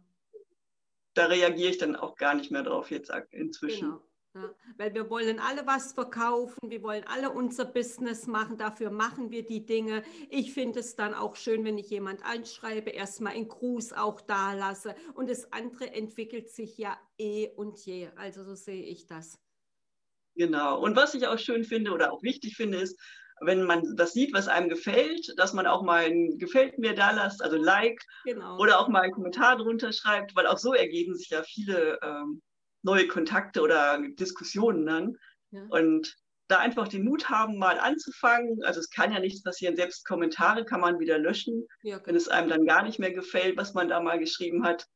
Da 1.13 1.25
reagiere 1.25 1.69
ich 1.69 1.77
dann 1.77 1.95
auch 1.95 2.15
gar 2.15 2.33
nicht 2.33 2.51
mehr 2.51 2.63
drauf 2.63 2.91
jetzt 2.91 3.11
inzwischen. 3.31 3.89
Genau. 3.89 4.03
Ja, 4.35 4.53
weil 4.77 4.93
wir 4.93 5.09
wollen 5.09 5.39
alle 5.39 5.65
was 5.65 5.93
verkaufen, 5.93 6.69
wir 6.69 6.83
wollen 6.83 7.03
alle 7.05 7.31
unser 7.31 7.65
Business 7.65 8.27
machen, 8.27 8.59
dafür 8.59 8.91
machen 8.91 9.31
wir 9.31 9.43
die 9.43 9.65
Dinge. 9.65 10.03
Ich 10.29 10.53
finde 10.53 10.81
es 10.81 10.95
dann 10.95 11.15
auch 11.15 11.35
schön, 11.35 11.65
wenn 11.65 11.79
ich 11.79 11.89
jemand 11.89 12.23
anschreibe, 12.23 12.91
erstmal 12.91 13.33
einen 13.33 13.47
Gruß 13.47 13.93
auch 13.93 14.21
da 14.21 14.53
lasse 14.53 14.93
und 15.15 15.31
das 15.31 15.51
andere 15.51 15.91
entwickelt 15.93 16.51
sich 16.51 16.77
ja 16.77 16.95
eh 17.17 17.49
und 17.55 17.79
je. 17.79 18.09
Also 18.17 18.43
so 18.43 18.53
sehe 18.53 18.83
ich 18.83 19.07
das. 19.07 19.39
Genau. 20.35 20.79
Und 20.79 20.95
was 20.95 21.15
ich 21.15 21.25
auch 21.25 21.39
schön 21.39 21.63
finde 21.63 21.91
oder 21.91 22.13
auch 22.13 22.21
wichtig 22.21 22.55
finde, 22.55 22.77
ist, 22.77 22.99
wenn 23.41 23.63
man 23.63 23.95
das 23.95 24.13
sieht, 24.13 24.33
was 24.33 24.47
einem 24.47 24.69
gefällt, 24.69 25.33
dass 25.37 25.53
man 25.53 25.67
auch 25.67 25.83
mal 25.83 26.05
ein 26.05 26.37
Gefällt 26.37 26.77
mir 26.77 26.93
da 26.93 27.11
lässt, 27.11 27.41
also 27.41 27.57
Like 27.57 28.01
genau. 28.25 28.57
oder 28.59 28.79
auch 28.79 28.87
mal 28.87 29.01
einen 29.01 29.13
Kommentar 29.13 29.57
drunter 29.57 29.91
schreibt, 29.91 30.35
weil 30.35 30.47
auch 30.47 30.57
so 30.57 30.73
ergeben 30.73 31.15
sich 31.15 31.29
ja 31.29 31.43
viele 31.43 31.99
ähm, 32.01 32.41
neue 32.81 33.07
Kontakte 33.07 33.61
oder 33.61 33.99
Diskussionen 34.15 34.85
dann. 34.85 35.17
Ja. 35.51 35.65
Und 35.69 36.15
da 36.47 36.57
einfach 36.57 36.87
den 36.87 37.05
Mut 37.05 37.29
haben, 37.29 37.57
mal 37.57 37.79
anzufangen. 37.79 38.63
Also 38.63 38.79
es 38.79 38.89
kann 38.89 39.13
ja 39.13 39.19
nichts 39.19 39.43
passieren, 39.43 39.75
selbst 39.75 40.05
Kommentare 40.05 40.65
kann 40.65 40.81
man 40.81 40.99
wieder 40.99 41.19
löschen, 41.19 41.67
ja, 41.83 41.97
genau. 41.97 42.07
wenn 42.07 42.15
es 42.15 42.27
einem 42.27 42.49
dann 42.49 42.65
gar 42.65 42.83
nicht 42.83 42.99
mehr 42.99 43.13
gefällt, 43.13 43.55
was 43.57 43.73
man 43.73 43.87
da 43.87 44.01
mal 44.01 44.19
geschrieben 44.19 44.65
hat. 44.65 44.87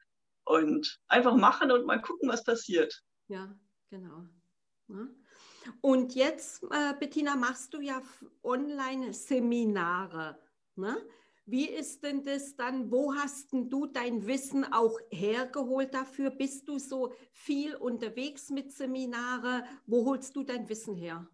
Und 0.45 0.99
einfach 1.07 1.35
machen 1.35 1.71
und 1.71 1.85
mal 1.85 2.01
gucken, 2.01 2.27
was 2.27 2.43
passiert. 2.43 3.01
Ja, 3.27 3.55
genau. 3.89 4.25
Ja. 4.89 5.07
Und 5.81 6.15
jetzt, 6.15 6.63
äh, 6.63 6.93
Bettina, 6.99 7.35
machst 7.35 7.73
du 7.73 7.81
ja 7.81 8.01
Online-Seminare. 8.43 10.37
Ne? 10.75 10.97
Wie 11.45 11.67
ist 11.67 12.03
denn 12.03 12.23
das 12.23 12.55
dann? 12.55 12.89
Wo 12.89 13.13
hast 13.13 13.51
denn 13.51 13.69
du 13.69 13.85
dein 13.85 14.25
Wissen 14.25 14.71
auch 14.71 14.97
hergeholt 15.09 15.93
dafür? 15.93 16.29
Bist 16.29 16.67
du 16.69 16.79
so 16.79 17.13
viel 17.31 17.75
unterwegs 17.75 18.49
mit 18.49 18.71
Seminare? 18.71 19.65
Wo 19.85 20.05
holst 20.05 20.35
du 20.35 20.43
dein 20.43 20.69
Wissen 20.69 20.95
her? 20.95 21.27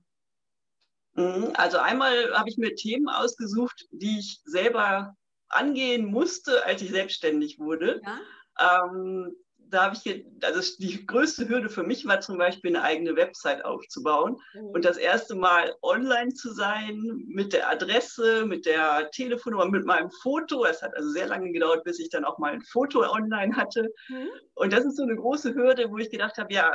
Mhm, 1.13 1.51
also 1.53 1.77
einmal 1.77 2.33
habe 2.36 2.50
ich 2.50 2.57
mir 2.57 2.74
Themen 2.75 3.07
ausgesucht, 3.07 3.88
die 3.91 4.19
ich 4.19 4.41
selber 4.45 5.15
angehen 5.48 6.05
musste, 6.05 6.65
als 6.65 6.81
ich 6.81 6.89
selbstständig 6.89 7.59
wurde. 7.59 8.01
Ja? 8.03 8.86
Ähm, 8.86 9.36
da 9.71 9.83
habe 9.83 9.95
ich, 9.95 10.25
also 10.43 10.77
die 10.79 11.05
größte 11.05 11.47
Hürde 11.47 11.69
für 11.69 11.83
mich 11.83 12.05
war 12.05 12.21
zum 12.21 12.38
Beispiel 12.38 12.75
eine 12.75 12.83
eigene 12.83 13.15
Website 13.15 13.63
aufzubauen 13.63 14.38
mhm. 14.53 14.67
und 14.69 14.85
das 14.85 14.97
erste 14.97 15.35
Mal 15.35 15.75
online 15.81 16.33
zu 16.33 16.51
sein 16.53 17.23
mit 17.27 17.53
der 17.53 17.69
Adresse, 17.69 18.45
mit 18.45 18.65
der 18.65 19.09
Telefonnummer, 19.11 19.67
mit 19.67 19.85
meinem 19.85 20.09
Foto. 20.21 20.65
Es 20.65 20.81
hat 20.81 20.95
also 20.95 21.09
sehr 21.09 21.27
lange 21.27 21.51
gedauert, 21.51 21.83
bis 21.83 21.99
ich 21.99 22.09
dann 22.09 22.25
auch 22.25 22.38
mal 22.39 22.53
ein 22.53 22.61
Foto 22.61 23.01
online 23.01 23.55
hatte. 23.55 23.93
Mhm. 24.07 24.29
Und 24.55 24.73
das 24.73 24.85
ist 24.85 24.97
so 24.97 25.03
eine 25.03 25.15
große 25.15 25.53
Hürde, 25.53 25.89
wo 25.89 25.97
ich 25.97 26.09
gedacht 26.09 26.38
habe, 26.38 26.53
ja, 26.53 26.73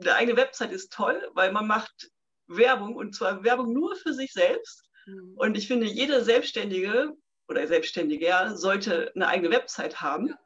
eine 0.00 0.14
eigene 0.14 0.36
Website 0.36 0.72
ist 0.72 0.92
toll, 0.92 1.28
weil 1.34 1.52
man 1.52 1.66
macht 1.66 2.10
Werbung 2.46 2.96
und 2.96 3.14
zwar 3.14 3.44
Werbung 3.44 3.72
nur 3.72 3.94
für 3.96 4.12
sich 4.12 4.32
selbst. 4.32 4.84
Mhm. 5.06 5.34
Und 5.36 5.56
ich 5.56 5.68
finde, 5.68 5.86
jede 5.86 6.22
Selbstständige 6.24 7.12
oder 7.48 7.66
Selbstständige 7.66 8.52
sollte 8.54 9.12
eine 9.14 9.28
eigene 9.28 9.50
Website 9.50 10.00
haben. 10.00 10.28
Ja 10.28 10.38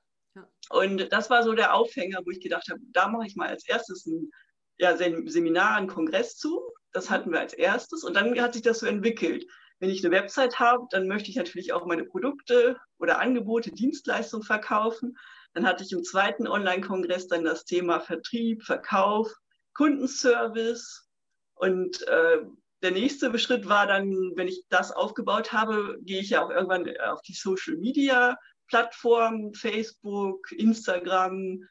und 0.71 1.12
das 1.12 1.31
war 1.31 1.42
so 1.42 1.52
der 1.52 1.75
Aufhänger, 1.75 2.21
wo 2.25 2.31
ich 2.31 2.40
gedacht 2.40 2.69
habe, 2.71 2.81
da 2.92 3.09
mache 3.09 3.26
ich 3.26 3.37
mal 3.37 3.49
als 3.49 3.66
erstes 3.69 4.07
ein 4.07 4.31
ja, 4.78 4.97
Seminar, 4.97 5.76
einen 5.76 5.88
Kongress 5.88 6.37
zu. 6.37 6.61
Das 6.92 7.11
hatten 7.11 7.31
wir 7.31 7.40
als 7.40 7.52
erstes. 7.52 8.04
Und 8.04 8.14
dann 8.14 8.38
hat 8.40 8.54
sich 8.54 8.62
das 8.62 8.81
so 8.81 8.87
entwickelt. 8.87 9.47
Wenn 9.78 9.90
ich 9.90 10.04
eine 10.04 10.14
Website 10.14 10.59
habe, 10.59 10.87
dann 10.90 11.09
möchte 11.09 11.31
ich 11.31 11.37
natürlich 11.37 11.73
auch 11.73 11.87
meine 11.87 12.04
Produkte 12.04 12.76
oder 12.99 13.21
Angebote, 13.21 13.73
Dienstleistungen 13.73 14.45
verkaufen. 14.45 15.16
Dann 15.54 15.66
hatte 15.66 15.85
ich 15.85 15.92
im 15.92 16.04
zweiten 16.04 16.47
Online-Kongress 16.47 17.26
dann 17.26 17.45
das 17.45 17.64
Thema 17.64 18.00
Vertrieb, 18.00 18.62
Verkauf, 18.62 19.33
Kundenservice. 19.75 21.09
Und 21.54 22.07
äh, 22.07 22.38
der 22.83 22.90
nächste 22.90 23.37
Schritt 23.38 23.69
war 23.69 23.87
dann, 23.87 24.33
wenn 24.37 24.49
ich 24.49 24.64
das 24.69 24.92
aufgebaut 24.92 25.52
habe, 25.52 25.99
gehe 26.02 26.21
ich 26.21 26.31
ja 26.31 26.45
auch 26.45 26.50
irgendwann 26.50 26.88
auf 27.00 27.23
die 27.23 27.35
Social 27.35 27.76
Media 27.76 28.37
Plattformen, 28.72 29.52
Facebook, 29.52 30.50
Instagram, 30.52 31.68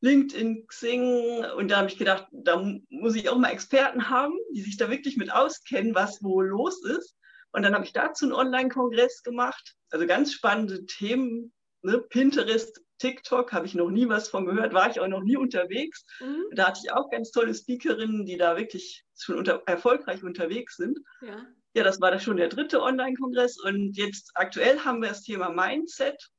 LinkedIn, 0.00 0.64
Xing. 0.68 1.44
Und 1.56 1.72
da 1.72 1.78
habe 1.78 1.88
ich 1.88 1.98
gedacht, 1.98 2.28
da 2.30 2.64
muss 2.88 3.16
ich 3.16 3.28
auch 3.28 3.36
mal 3.36 3.50
Experten 3.50 4.08
haben, 4.08 4.38
die 4.54 4.60
sich 4.60 4.76
da 4.76 4.88
wirklich 4.88 5.16
mit 5.16 5.32
auskennen, 5.32 5.92
was 5.92 6.22
wo 6.22 6.40
los 6.40 6.84
ist. 6.84 7.16
Und 7.50 7.64
dann 7.64 7.74
habe 7.74 7.84
ich 7.84 7.92
dazu 7.92 8.26
einen 8.26 8.32
Online-Kongress 8.32 9.24
gemacht. 9.24 9.74
Also 9.90 10.06
ganz 10.06 10.32
spannende 10.32 10.86
Themen. 10.86 11.52
Ne? 11.82 11.98
Pinterest, 11.98 12.80
TikTok, 12.98 13.52
habe 13.52 13.66
ich 13.66 13.74
noch 13.74 13.90
nie 13.90 14.08
was 14.08 14.28
von 14.28 14.46
gehört, 14.46 14.72
war 14.72 14.88
ich 14.88 15.00
auch 15.00 15.08
noch 15.08 15.24
nie 15.24 15.36
unterwegs. 15.36 16.04
Mhm. 16.20 16.44
Da 16.52 16.68
hatte 16.68 16.80
ich 16.84 16.92
auch 16.92 17.10
ganz 17.10 17.32
tolle 17.32 17.54
Speakerinnen, 17.56 18.24
die 18.24 18.36
da 18.36 18.56
wirklich 18.56 19.04
schon 19.18 19.36
unter, 19.36 19.64
erfolgreich 19.66 20.22
unterwegs 20.22 20.76
sind. 20.76 21.00
Ja. 21.22 21.44
Ja, 21.74 21.84
das 21.84 22.00
war 22.00 22.18
schon 22.18 22.36
der 22.36 22.48
dritte 22.48 22.82
Online-Kongress 22.82 23.58
und 23.60 23.96
jetzt 23.96 24.32
aktuell 24.34 24.80
haben 24.80 25.02
wir 25.02 25.10
das 25.10 25.22
Thema 25.22 25.50
Mindset, 25.50 26.30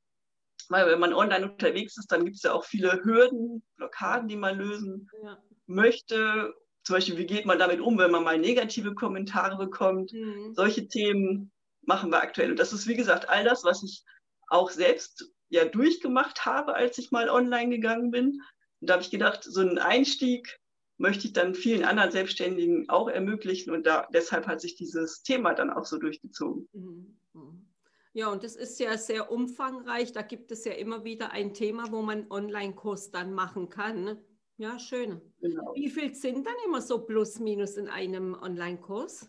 weil 0.68 0.86
wenn 0.86 1.00
man 1.00 1.14
online 1.14 1.50
unterwegs 1.50 1.96
ist, 1.96 2.12
dann 2.12 2.24
gibt 2.24 2.36
es 2.36 2.42
ja 2.42 2.52
auch 2.52 2.64
viele 2.64 3.02
Hürden, 3.02 3.62
Blockaden, 3.76 4.28
die 4.28 4.36
man 4.36 4.58
lösen 4.58 5.08
ja. 5.22 5.38
möchte. 5.66 6.54
Zum 6.84 6.94
Beispiel, 6.94 7.16
wie 7.16 7.26
geht 7.26 7.46
man 7.46 7.58
damit 7.58 7.80
um, 7.80 7.98
wenn 7.98 8.10
man 8.10 8.24
mal 8.24 8.38
negative 8.38 8.94
Kommentare 8.94 9.56
bekommt? 9.56 10.12
Mhm. 10.12 10.52
Solche 10.54 10.88
Themen 10.88 11.52
machen 11.82 12.10
wir 12.10 12.20
aktuell. 12.20 12.50
Und 12.50 12.58
das 12.58 12.72
ist, 12.72 12.86
wie 12.86 12.96
gesagt, 12.96 13.28
all 13.28 13.44
das, 13.44 13.64
was 13.64 13.82
ich 13.82 14.04
auch 14.48 14.70
selbst 14.70 15.30
ja 15.48 15.64
durchgemacht 15.64 16.44
habe, 16.44 16.74
als 16.74 16.98
ich 16.98 17.10
mal 17.10 17.28
online 17.28 17.70
gegangen 17.70 18.10
bin. 18.10 18.42
Und 18.80 18.90
da 18.90 18.94
habe 18.94 19.02
ich 19.02 19.10
gedacht, 19.10 19.44
so 19.44 19.60
ein 19.60 19.78
Einstieg 19.78 20.58
möchte 21.02 21.26
ich 21.26 21.32
dann 21.32 21.54
vielen 21.54 21.84
anderen 21.84 22.12
Selbstständigen 22.12 22.88
auch 22.88 23.08
ermöglichen 23.08 23.72
und 23.72 23.86
da, 23.86 24.06
deshalb 24.14 24.46
hat 24.46 24.60
sich 24.60 24.76
dieses 24.76 25.24
Thema 25.24 25.52
dann 25.52 25.68
auch 25.68 25.84
so 25.84 25.98
durchgezogen. 25.98 26.68
Mhm. 26.72 27.18
Mhm. 27.32 27.66
Ja, 28.14 28.28
und 28.28 28.44
das 28.44 28.54
ist 28.54 28.78
ja 28.78 28.96
sehr 28.96 29.32
umfangreich. 29.32 30.12
Da 30.12 30.22
gibt 30.22 30.52
es 30.52 30.64
ja 30.64 30.72
immer 30.72 31.02
wieder 31.02 31.32
ein 31.32 31.54
Thema, 31.54 31.90
wo 31.90 32.02
man 32.02 32.30
Online-Kurs 32.30 33.10
dann 33.10 33.32
machen 33.32 33.68
kann. 33.68 34.04
Ne? 34.04 34.24
Ja, 34.58 34.78
schön. 34.78 35.20
Genau. 35.40 35.74
Wie 35.74 35.90
viel 35.90 36.14
sind 36.14 36.46
dann 36.46 36.54
immer 36.66 36.80
so 36.80 37.04
plus 37.04 37.40
minus 37.40 37.76
in 37.76 37.88
einem 37.88 38.34
Online-Kurs? 38.34 39.28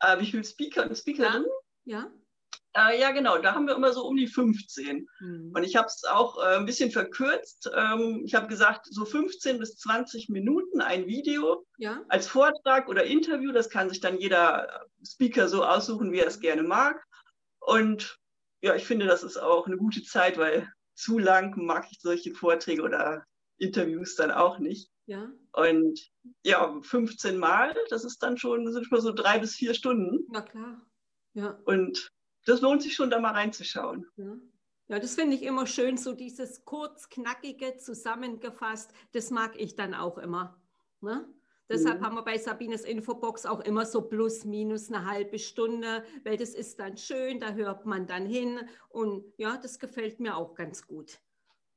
Äh, 0.00 0.20
wie 0.20 0.26
viele 0.26 0.44
Speaker 0.44 0.88
und 0.88 0.96
Speakerinnen? 0.96 1.46
Ja. 1.84 1.98
ja. 2.00 2.12
Äh, 2.76 3.00
ja, 3.00 3.10
genau, 3.12 3.38
da 3.38 3.54
haben 3.54 3.66
wir 3.66 3.74
immer 3.74 3.92
so 3.92 4.04
um 4.06 4.16
die 4.16 4.26
15. 4.26 5.08
Mhm. 5.20 5.52
Und 5.54 5.64
ich 5.64 5.76
habe 5.76 5.86
es 5.86 6.04
auch 6.04 6.38
äh, 6.38 6.56
ein 6.56 6.66
bisschen 6.66 6.90
verkürzt. 6.90 7.70
Ähm, 7.74 8.22
ich 8.24 8.34
habe 8.34 8.48
gesagt, 8.48 8.86
so 8.90 9.06
15 9.06 9.58
bis 9.58 9.76
20 9.76 10.28
Minuten 10.28 10.82
ein 10.82 11.06
Video 11.06 11.64
ja. 11.78 12.04
als 12.08 12.28
Vortrag 12.28 12.88
oder 12.88 13.04
Interview. 13.04 13.52
Das 13.52 13.70
kann 13.70 13.88
sich 13.88 14.00
dann 14.00 14.18
jeder 14.18 14.86
Speaker 15.02 15.48
so 15.48 15.64
aussuchen, 15.64 16.12
wie 16.12 16.18
er 16.18 16.26
es 16.26 16.40
gerne 16.40 16.62
mag. 16.62 17.02
Und 17.60 18.18
ja, 18.60 18.74
ich 18.74 18.84
finde, 18.84 19.06
das 19.06 19.22
ist 19.22 19.38
auch 19.38 19.66
eine 19.66 19.78
gute 19.78 20.02
Zeit, 20.02 20.36
weil 20.36 20.70
zu 20.94 21.18
lang 21.18 21.56
mag 21.56 21.86
ich 21.90 22.00
solche 22.00 22.34
Vorträge 22.34 22.82
oder 22.82 23.24
Interviews 23.56 24.16
dann 24.16 24.30
auch 24.30 24.58
nicht. 24.58 24.90
Ja. 25.06 25.30
Und 25.52 26.10
ja, 26.42 26.78
15 26.82 27.38
Mal, 27.38 27.74
das 27.88 28.04
ist 28.04 28.22
dann 28.22 28.36
schon, 28.36 28.70
sind 28.70 28.86
schon 28.86 29.00
so 29.00 29.12
drei 29.12 29.38
bis 29.38 29.54
vier 29.54 29.72
Stunden. 29.72 30.26
Na 30.28 30.42
klar. 30.42 30.82
Ja. 31.32 31.58
Und 31.64 32.10
das 32.46 32.60
lohnt 32.62 32.82
sich 32.82 32.94
schon, 32.94 33.10
da 33.10 33.20
mal 33.20 33.32
reinzuschauen. 33.32 34.06
Ja. 34.16 34.36
Ja, 34.88 35.00
das 35.00 35.16
finde 35.16 35.34
ich 35.34 35.42
immer 35.42 35.66
schön, 35.66 35.96
so 35.96 36.12
dieses 36.12 36.64
kurz, 36.64 37.08
knackige, 37.08 37.76
zusammengefasst, 37.76 38.92
das 39.12 39.30
mag 39.30 39.58
ich 39.58 39.74
dann 39.74 39.94
auch 39.94 40.16
immer. 40.16 40.62
Ne? 41.00 41.28
Deshalb 41.68 42.00
mhm. 42.00 42.04
haben 42.04 42.14
wir 42.14 42.22
bei 42.22 42.38
Sabines 42.38 42.84
Infobox 42.84 43.46
auch 43.46 43.58
immer 43.60 43.84
so 43.84 44.02
plus 44.02 44.44
minus 44.44 44.88
eine 44.88 45.04
halbe 45.04 45.40
Stunde, 45.40 46.04
weil 46.22 46.36
das 46.36 46.50
ist 46.50 46.78
dann 46.78 46.96
schön, 46.96 47.40
da 47.40 47.54
hört 47.54 47.84
man 47.84 48.06
dann 48.06 48.26
hin 48.26 48.60
und 48.88 49.24
ja, 49.38 49.56
das 49.56 49.80
gefällt 49.80 50.20
mir 50.20 50.36
auch 50.36 50.54
ganz 50.54 50.86
gut. 50.86 51.18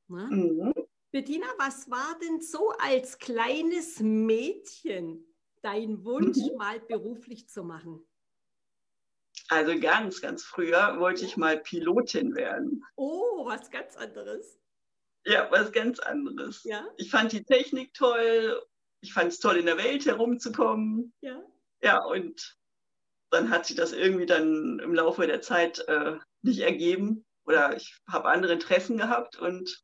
Ne? 0.06 0.28
Mhm. 0.30 0.72
Bettina, 1.10 1.46
was 1.58 1.90
war 1.90 2.16
denn 2.22 2.40
so 2.40 2.70
als 2.78 3.18
kleines 3.18 3.98
Mädchen 3.98 5.26
dein 5.62 6.04
Wunsch, 6.04 6.38
mhm. 6.38 6.56
mal 6.56 6.78
beruflich 6.78 7.48
zu 7.48 7.64
machen? 7.64 8.06
Also 9.50 9.78
ganz, 9.80 10.20
ganz 10.20 10.44
früher 10.44 11.00
wollte 11.00 11.24
ich 11.24 11.36
mal 11.36 11.58
Pilotin 11.58 12.36
werden. 12.36 12.84
Oh, 12.94 13.44
was 13.44 13.68
ganz 13.72 13.96
anderes. 13.96 14.60
Ja, 15.26 15.50
was 15.50 15.72
ganz 15.72 15.98
anderes. 15.98 16.62
Ja? 16.62 16.86
Ich 16.96 17.10
fand 17.10 17.32
die 17.32 17.42
Technik 17.42 17.92
toll. 17.92 18.62
Ich 19.00 19.12
fand 19.12 19.32
es 19.32 19.40
toll, 19.40 19.56
in 19.56 19.66
der 19.66 19.76
Welt 19.76 20.06
herumzukommen. 20.06 21.12
Ja. 21.20 21.42
Ja, 21.82 22.04
und 22.04 22.58
dann 23.30 23.50
hat 23.50 23.66
sich 23.66 23.74
das 23.74 23.92
irgendwie 23.92 24.26
dann 24.26 24.78
im 24.78 24.94
Laufe 24.94 25.26
der 25.26 25.42
Zeit 25.42 25.80
äh, 25.88 26.16
nicht 26.42 26.60
ergeben. 26.60 27.26
Oder 27.44 27.74
ich 27.74 27.98
habe 28.06 28.28
andere 28.28 28.52
Interessen 28.52 28.98
gehabt 28.98 29.36
und 29.36 29.82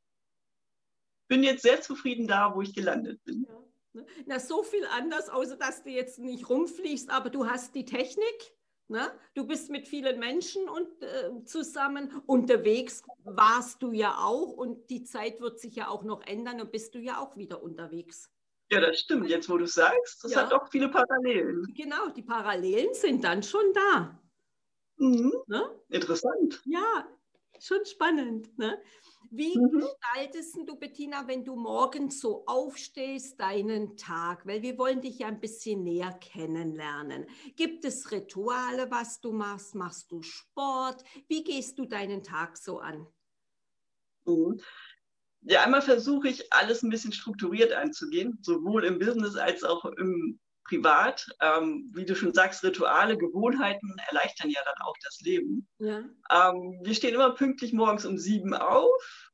bin 1.27 1.43
jetzt 1.43 1.63
sehr 1.63 1.81
zufrieden 1.81 2.29
da, 2.29 2.55
wo 2.55 2.63
ich 2.63 2.73
gelandet 2.73 3.21
bin. 3.25 3.49
Ja. 3.49 4.05
Na, 4.27 4.39
so 4.39 4.63
viel 4.63 4.87
anders, 4.93 5.29
außer 5.29 5.57
dass 5.57 5.83
du 5.83 5.91
jetzt 5.91 6.21
nicht 6.21 6.49
rumfliegst, 6.49 7.11
aber 7.11 7.31
du 7.31 7.49
hast 7.49 7.75
die 7.75 7.85
Technik 7.85 8.56
Ne? 8.89 9.11
Du 9.35 9.47
bist 9.47 9.71
mit 9.71 9.89
vielen 9.89 10.21
Menschen 10.21 10.69
und, 10.69 11.03
äh, 11.03 11.45
zusammen. 11.45 12.23
Unterwegs 12.27 13.03
warst 13.25 13.83
du 13.83 13.93
ja 13.93 14.17
auch 14.19 14.53
und 14.53 14.89
die 14.91 15.03
Zeit 15.03 15.41
wird 15.41 15.59
sich 15.59 15.75
ja 15.75 15.89
auch 15.89 16.05
noch 16.05 16.25
ändern 16.27 16.61
und 16.61 16.71
bist 16.71 16.95
du 16.95 17.01
ja 17.01 17.19
auch 17.19 17.37
wieder 17.37 17.63
unterwegs. 17.63 18.31
Ja, 18.71 18.81
das 18.81 19.01
stimmt. 19.01 19.29
Jetzt, 19.29 19.49
wo 19.49 19.59
du 19.59 19.67
sagst, 19.67 20.23
das 20.25 20.33
ja. 20.33 20.43
hat 20.43 20.53
auch 20.53 20.69
viele 20.71 20.89
Parallelen. 20.89 21.65
Genau, 21.75 22.09
die 22.09 22.23
Parallelen 22.23 22.95
sind 22.95 23.25
dann 23.25 23.43
schon 23.43 23.73
da. 23.73 24.21
Mhm. 24.99 25.33
Ne? 25.47 25.81
Interessant. 25.89 26.63
Ja, 26.65 27.09
schon 27.61 27.85
spannend. 27.85 28.57
Ne? 28.59 28.81
Wie 29.31 29.59
mhm. 29.59 29.71
gestaltest 29.71 30.57
du, 30.67 30.77
Bettina, 30.77 31.27
wenn 31.27 31.45
du 31.45 31.57
morgens 31.57 32.21
so 32.21 32.45
aufstehst, 32.47 33.41
deinen 33.41 33.97
Tag? 33.97 34.47
Weil 34.47 34.63
wir 34.63 34.79
wollen 34.79 35.01
dich 35.01 35.19
ja 35.19 35.29
ein 35.29 35.41
bisschen 35.41 35.83
näher 35.83 36.13
kennenlernen. 36.21 37.27
Gibt 37.57 37.85
es 37.85 38.11
Rituale, 38.11 38.91
was 38.91 39.21
du 39.21 39.33
machst? 39.33 39.75
Machst 39.75 40.11
du 40.11 40.23
Sport? 40.23 41.05
Wie 41.29 41.45
gehst 41.45 41.79
du 41.79 41.87
deinen 41.87 42.23
Tag 42.23 42.57
so 42.57 42.79
an? 42.79 43.07
Mhm. 44.25 44.61
Ja, 45.43 45.63
einmal 45.63 45.83
versuche 45.83 46.29
ich, 46.29 46.53
alles 46.53 46.83
ein 46.83 46.91
bisschen 46.91 47.13
strukturiert 47.13 47.73
anzugehen, 47.73 48.39
sowohl 48.43 48.85
im 48.85 48.99
Business 48.99 49.37
als 49.37 49.63
auch 49.63 49.85
im 49.85 50.41
Privat. 50.69 51.27
Ähm, 51.41 51.91
wie 51.95 52.05
du 52.05 52.15
schon 52.15 52.35
sagst, 52.35 52.63
Rituale, 52.65 53.17
Gewohnheiten 53.17 53.97
erleichtern 54.09 54.51
ja 54.51 54.61
dann 54.65 54.87
auch 54.87 54.97
das 55.03 55.21
Leben. 55.21 55.69
Ja. 55.79 55.99
Ähm, 56.31 56.81
wir 56.83 56.95
stehen 56.95 57.15
immer 57.15 57.35
pünktlich 57.35 57.73
morgens 57.73 58.05
um 58.05 58.19
sieben 58.19 58.55
auf. 58.55 59.31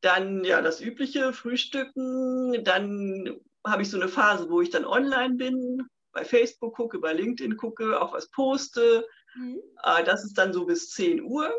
Dann 0.00 0.44
ja 0.44 0.60
das 0.62 0.80
übliche 0.80 1.32
Frühstücken. 1.32 2.64
Dann 2.64 3.40
habe 3.64 3.82
ich 3.82 3.90
so 3.90 3.96
eine 3.96 4.08
Phase, 4.08 4.50
wo 4.50 4.60
ich 4.60 4.70
dann 4.70 4.84
online 4.84 5.34
bin, 5.34 5.86
bei 6.12 6.24
Facebook 6.24 6.74
gucke, 6.76 6.98
bei 6.98 7.12
LinkedIn 7.12 7.56
gucke, 7.56 8.00
auch 8.00 8.12
was 8.12 8.30
poste. 8.30 9.06
Mhm. 9.34 9.60
Äh, 9.82 10.04
das 10.04 10.24
ist 10.24 10.36
dann 10.36 10.52
so 10.52 10.66
bis 10.66 10.90
10 10.90 11.22
Uhr. 11.22 11.52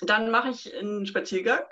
Dann 0.00 0.30
mache 0.30 0.50
ich 0.50 0.74
einen 0.74 1.06
Spaziergang. 1.06 1.64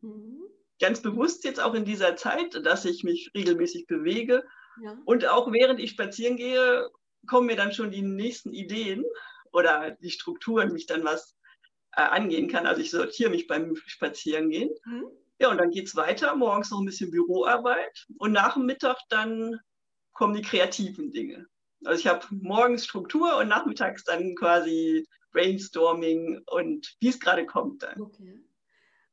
Mhm. 0.00 0.42
Ganz 0.80 1.00
bewusst 1.02 1.44
jetzt 1.44 1.60
auch 1.60 1.74
in 1.74 1.84
dieser 1.84 2.16
Zeit, 2.16 2.64
dass 2.64 2.84
ich 2.84 3.02
mich 3.04 3.30
regelmäßig 3.34 3.86
bewege. 3.86 4.44
Ja. 4.82 4.96
Und 5.04 5.26
auch 5.26 5.52
während 5.52 5.80
ich 5.80 5.90
spazieren 5.90 6.36
gehe, 6.36 6.88
kommen 7.26 7.46
mir 7.46 7.56
dann 7.56 7.72
schon 7.72 7.90
die 7.90 8.02
nächsten 8.02 8.52
Ideen 8.52 9.04
oder 9.52 9.92
die 9.92 10.10
Strukturen, 10.10 10.72
wie 10.72 10.78
ich 10.78 10.86
dann 10.86 11.04
was 11.04 11.36
äh, 11.92 12.02
angehen 12.02 12.48
kann. 12.48 12.66
Also 12.66 12.80
ich 12.80 12.90
sortiere 12.90 13.30
mich 13.30 13.46
beim 13.46 13.76
Spazierengehen. 13.76 14.70
Mhm. 14.84 15.06
Ja, 15.40 15.50
und 15.50 15.58
dann 15.58 15.70
geht 15.70 15.86
es 15.86 15.96
weiter. 15.96 16.34
Morgens 16.34 16.70
noch 16.70 16.80
ein 16.80 16.86
bisschen 16.86 17.10
Büroarbeit 17.10 18.06
und 18.18 18.32
nach 18.32 18.54
dem 18.54 18.66
Mittag 18.66 18.98
dann 19.08 19.58
kommen 20.12 20.34
die 20.34 20.42
kreativen 20.42 21.12
Dinge. 21.12 21.46
Also 21.84 22.00
ich 22.00 22.06
habe 22.08 22.26
morgens 22.30 22.84
Struktur 22.84 23.36
und 23.38 23.48
nachmittags 23.48 24.02
dann 24.02 24.34
quasi 24.34 25.06
Brainstorming 25.32 26.42
und 26.46 26.96
wie 27.00 27.08
es 27.08 27.20
gerade 27.20 27.46
kommt 27.46 27.84
dann. 27.84 28.00
Okay. 28.00 28.40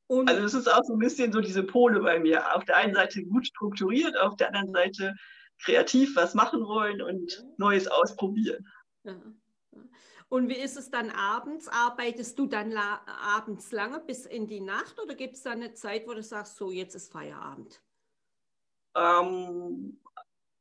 also 0.08 0.44
es 0.44 0.54
ist 0.56 0.74
auch 0.74 0.84
so 0.84 0.94
ein 0.94 1.00
bisschen 1.00 1.32
so 1.32 1.42
diese 1.42 1.64
Pole 1.64 2.00
bei 2.00 2.20
mir. 2.20 2.56
Auf 2.56 2.66
der 2.66 2.78
einen 2.78 2.96
Seite 2.96 3.24
gut 3.24 3.46
strukturiert, 3.46 4.18
auf 4.18 4.36
der 4.38 4.48
anderen 4.48 4.74
Seite 4.74 5.16
kreativ 5.64 6.16
was 6.16 6.34
machen 6.34 6.66
wollen 6.66 7.02
und 7.02 7.46
Neues 7.58 7.88
ausprobieren. 7.88 8.68
Ja. 9.04 9.16
Und 10.30 10.50
wie 10.50 10.58
ist 10.58 10.78
es 10.78 10.90
dann 10.90 11.12
abends? 11.12 11.68
Arbeitest 11.68 12.38
du 12.40 12.48
dann 12.48 12.72
la 12.72 13.02
abends 13.06 13.72
lange 13.72 14.00
bis 14.00 14.26
in 14.26 14.48
die 14.48 14.62
Nacht 14.62 15.00
oder 15.00 15.16
gibt 15.16 15.36
es 15.36 15.44
da 15.44 15.52
eine 15.52 15.74
Zeit, 15.74 16.08
wo 16.08 16.14
du 16.14 16.24
sagst, 16.24 16.58
so 16.58 16.72
jetzt 16.72 16.96
ist 16.96 17.12
Feierabend? 17.12 17.82
Ähm, 18.96 20.02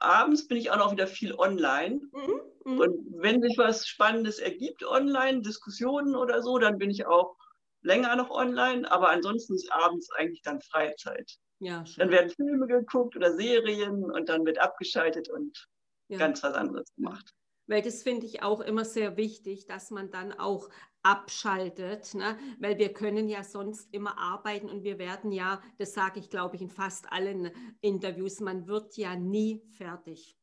abends 0.01 0.47
bin 0.47 0.59
ich 0.59 0.71
auch 0.71 0.77
noch 0.77 0.93
wieder 0.93 1.07
viel 1.07 1.35
online. 1.35 2.01
Mhm, 2.13 2.41
mh. 2.65 2.85
Und 2.85 3.23
wenn 3.23 3.41
sich 3.41 3.57
was 3.57 3.87
Spannendes 3.87 4.39
ergibt 4.39 4.85
online, 4.85 5.41
Diskussionen 5.41 6.15
oder 6.15 6.43
so, 6.43 6.59
dann 6.59 6.79
bin 6.79 6.91
ich 6.91 7.07
auch 7.07 7.37
länger 7.81 8.17
noch 8.17 8.31
online. 8.31 8.91
Aber 8.91 9.09
ansonsten 9.09 9.55
ist 9.55 9.73
abends 9.73 10.11
eigentlich 10.13 10.43
dann 10.43 10.61
Freizeit. 10.61 11.39
Ja, 11.65 11.85
dann 11.97 12.11
werden 12.11 12.31
Filme 12.31 12.67
geguckt 12.67 13.17
oder 13.17 13.35
Serien 13.35 14.05
und 14.11 14.29
dann 14.29 14.45
wird 14.45 14.59
abgeschaltet 14.59 15.31
und 15.31 15.67
ja. 16.09 16.19
ganz 16.19 16.43
was 16.43 16.55
anderes 16.55 16.93
gemacht. 16.95 17.33
Weil 17.67 17.81
das 17.81 18.03
finde 18.03 18.27
ich 18.27 18.43
auch 18.43 18.61
immer 18.61 18.85
sehr 18.85 19.17
wichtig, 19.17 19.67
dass 19.67 19.91
man 19.91 20.11
dann 20.11 20.33
auch 20.33 20.69
abschaltet, 21.03 22.15
ne? 22.15 22.39
weil 22.59 22.79
wir 22.79 22.93
können 22.93 23.29
ja 23.29 23.43
sonst 23.43 23.93
immer 23.93 24.19
arbeiten 24.19 24.69
und 24.69 24.85
wir 24.85 24.99
werden 24.99 25.33
ja, 25.33 25.63
das 25.79 25.95
sage 25.95 26.21
ich 26.21 26.29
glaube 26.29 26.57
ich 26.57 26.63
in 26.63 26.71
fast 26.71 27.11
allen 27.11 27.51
Interviews, 27.81 28.41
man 28.41 28.67
wird 28.67 28.97
ja 28.97 29.17
nie 29.17 29.63
fertig. 29.79 30.37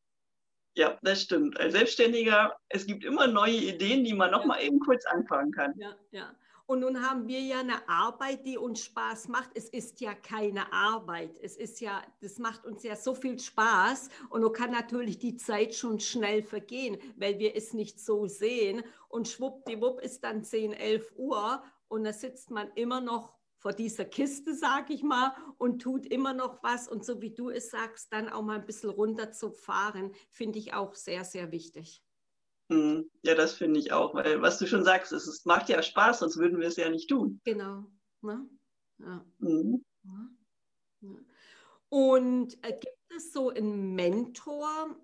Ja, 0.76 0.98
das 1.02 1.22
stimmt. 1.22 1.60
Als 1.60 1.74
Selbstständiger, 1.74 2.56
es 2.70 2.88
gibt 2.88 3.04
immer 3.04 3.28
neue 3.28 3.58
Ideen, 3.58 4.04
die 4.04 4.14
man 4.14 4.32
noch 4.32 4.42
ja. 4.42 4.48
mal 4.48 4.62
eben 4.62 4.80
kurz 4.80 5.06
anfangen 5.06 5.52
kann. 5.52 5.74
Ja, 5.78 5.96
ja. 6.12 6.34
Und 6.72 6.80
nun 6.80 7.06
haben 7.06 7.28
wir 7.28 7.42
ja 7.42 7.60
eine 7.60 7.90
Arbeit, 7.90 8.46
die 8.46 8.58
uns 8.58 8.80
Spaß 8.86 9.28
macht. 9.28 9.52
Es 9.56 9.68
ist 9.68 10.00
ja 10.00 10.14
keine 10.14 10.72
Arbeit. 10.72 11.38
Es 11.42 11.58
ist 11.58 11.82
ja, 11.82 12.02
das 12.22 12.38
macht 12.38 12.64
uns 12.64 12.82
ja 12.84 12.96
so 12.96 13.14
viel 13.14 13.38
Spaß. 13.38 14.08
Und 14.30 14.40
nun 14.40 14.54
kann 14.54 14.72
natürlich 14.72 15.20
die 15.20 15.36
Zeit 15.36 15.76
schon 15.76 16.00
schnell 16.00 16.42
vergehen, 16.42 16.98
weil 17.18 17.40
wir 17.40 17.58
es 17.58 17.74
nicht 17.74 18.00
so 18.00 18.26
sehen. 18.26 18.84
Und 19.10 19.28
schwuppdiwupp 19.28 20.00
ist 20.00 20.24
dann 20.24 20.46
10, 20.46 20.72
11 20.72 21.12
Uhr 21.18 21.62
und 21.90 22.06
da 22.06 22.14
sitzt 22.14 22.52
man 22.52 22.72
immer 22.76 23.02
noch 23.02 23.34
vor 23.58 23.74
dieser 23.74 24.06
Kiste, 24.06 24.56
sag 24.56 24.92
ich 24.92 25.04
mal, 25.04 25.36
und 25.58 25.82
tut 25.82 26.06
immer 26.06 26.34
noch 26.34 26.64
was. 26.64 26.88
Und 26.88 27.04
so 27.04 27.22
wie 27.22 27.32
du 27.32 27.50
es 27.50 27.70
sagst, 27.70 28.14
dann 28.14 28.30
auch 28.30 28.44
mal 28.44 28.60
ein 28.60 28.66
bisschen 28.66 28.92
runterzufahren, 28.92 30.14
finde 30.30 30.60
ich 30.60 30.74
auch 30.74 30.96
sehr, 30.96 31.26
sehr 31.26 31.52
wichtig. 31.52 32.02
Hm, 32.72 33.12
ja, 33.22 33.36
das 33.36 33.56
finde 33.56 33.82
ich 33.82 33.92
auch, 33.92 34.14
weil 34.14 34.42
was 34.42 34.58
du 34.58 34.66
schon 34.66 34.86
sagst, 34.86 35.12
es, 35.12 35.28
es 35.28 35.44
macht 35.44 35.68
ja 35.68 35.84
Spaß, 35.84 36.20
sonst 36.20 36.38
würden 36.38 36.62
wir 36.62 36.70
es 36.70 36.78
ja 36.78 36.90
nicht 36.90 37.10
tun. 37.10 37.42
Genau. 37.44 37.86
Ne? 38.22 38.50
Ja. 39.00 39.26
Mhm. 39.40 39.84
Ja. 40.04 41.10
Und 41.90 42.64
äh, 42.64 42.72
gibt 42.72 43.14
es 43.14 43.34
so 43.34 43.50
einen 43.50 43.94
Mentor, 43.94 44.96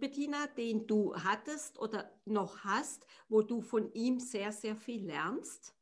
Bettina, 0.00 0.48
den 0.56 0.88
du 0.88 1.14
hattest 1.14 1.78
oder 1.78 2.10
noch 2.24 2.64
hast, 2.64 3.06
wo 3.28 3.42
du 3.42 3.60
von 3.60 3.92
ihm 3.92 4.18
sehr, 4.18 4.50
sehr 4.50 4.74
viel 4.74 5.06
lernst? 5.06 5.72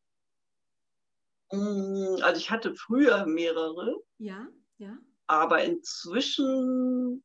Hm, 1.51 2.19
also 2.21 2.39
ich 2.39 2.51
hatte 2.51 2.75
früher 2.75 3.25
mehrere. 3.25 4.03
Ja, 4.19 4.49
ja. 4.77 4.99
Aber 5.29 5.65
inzwischen 5.65 7.25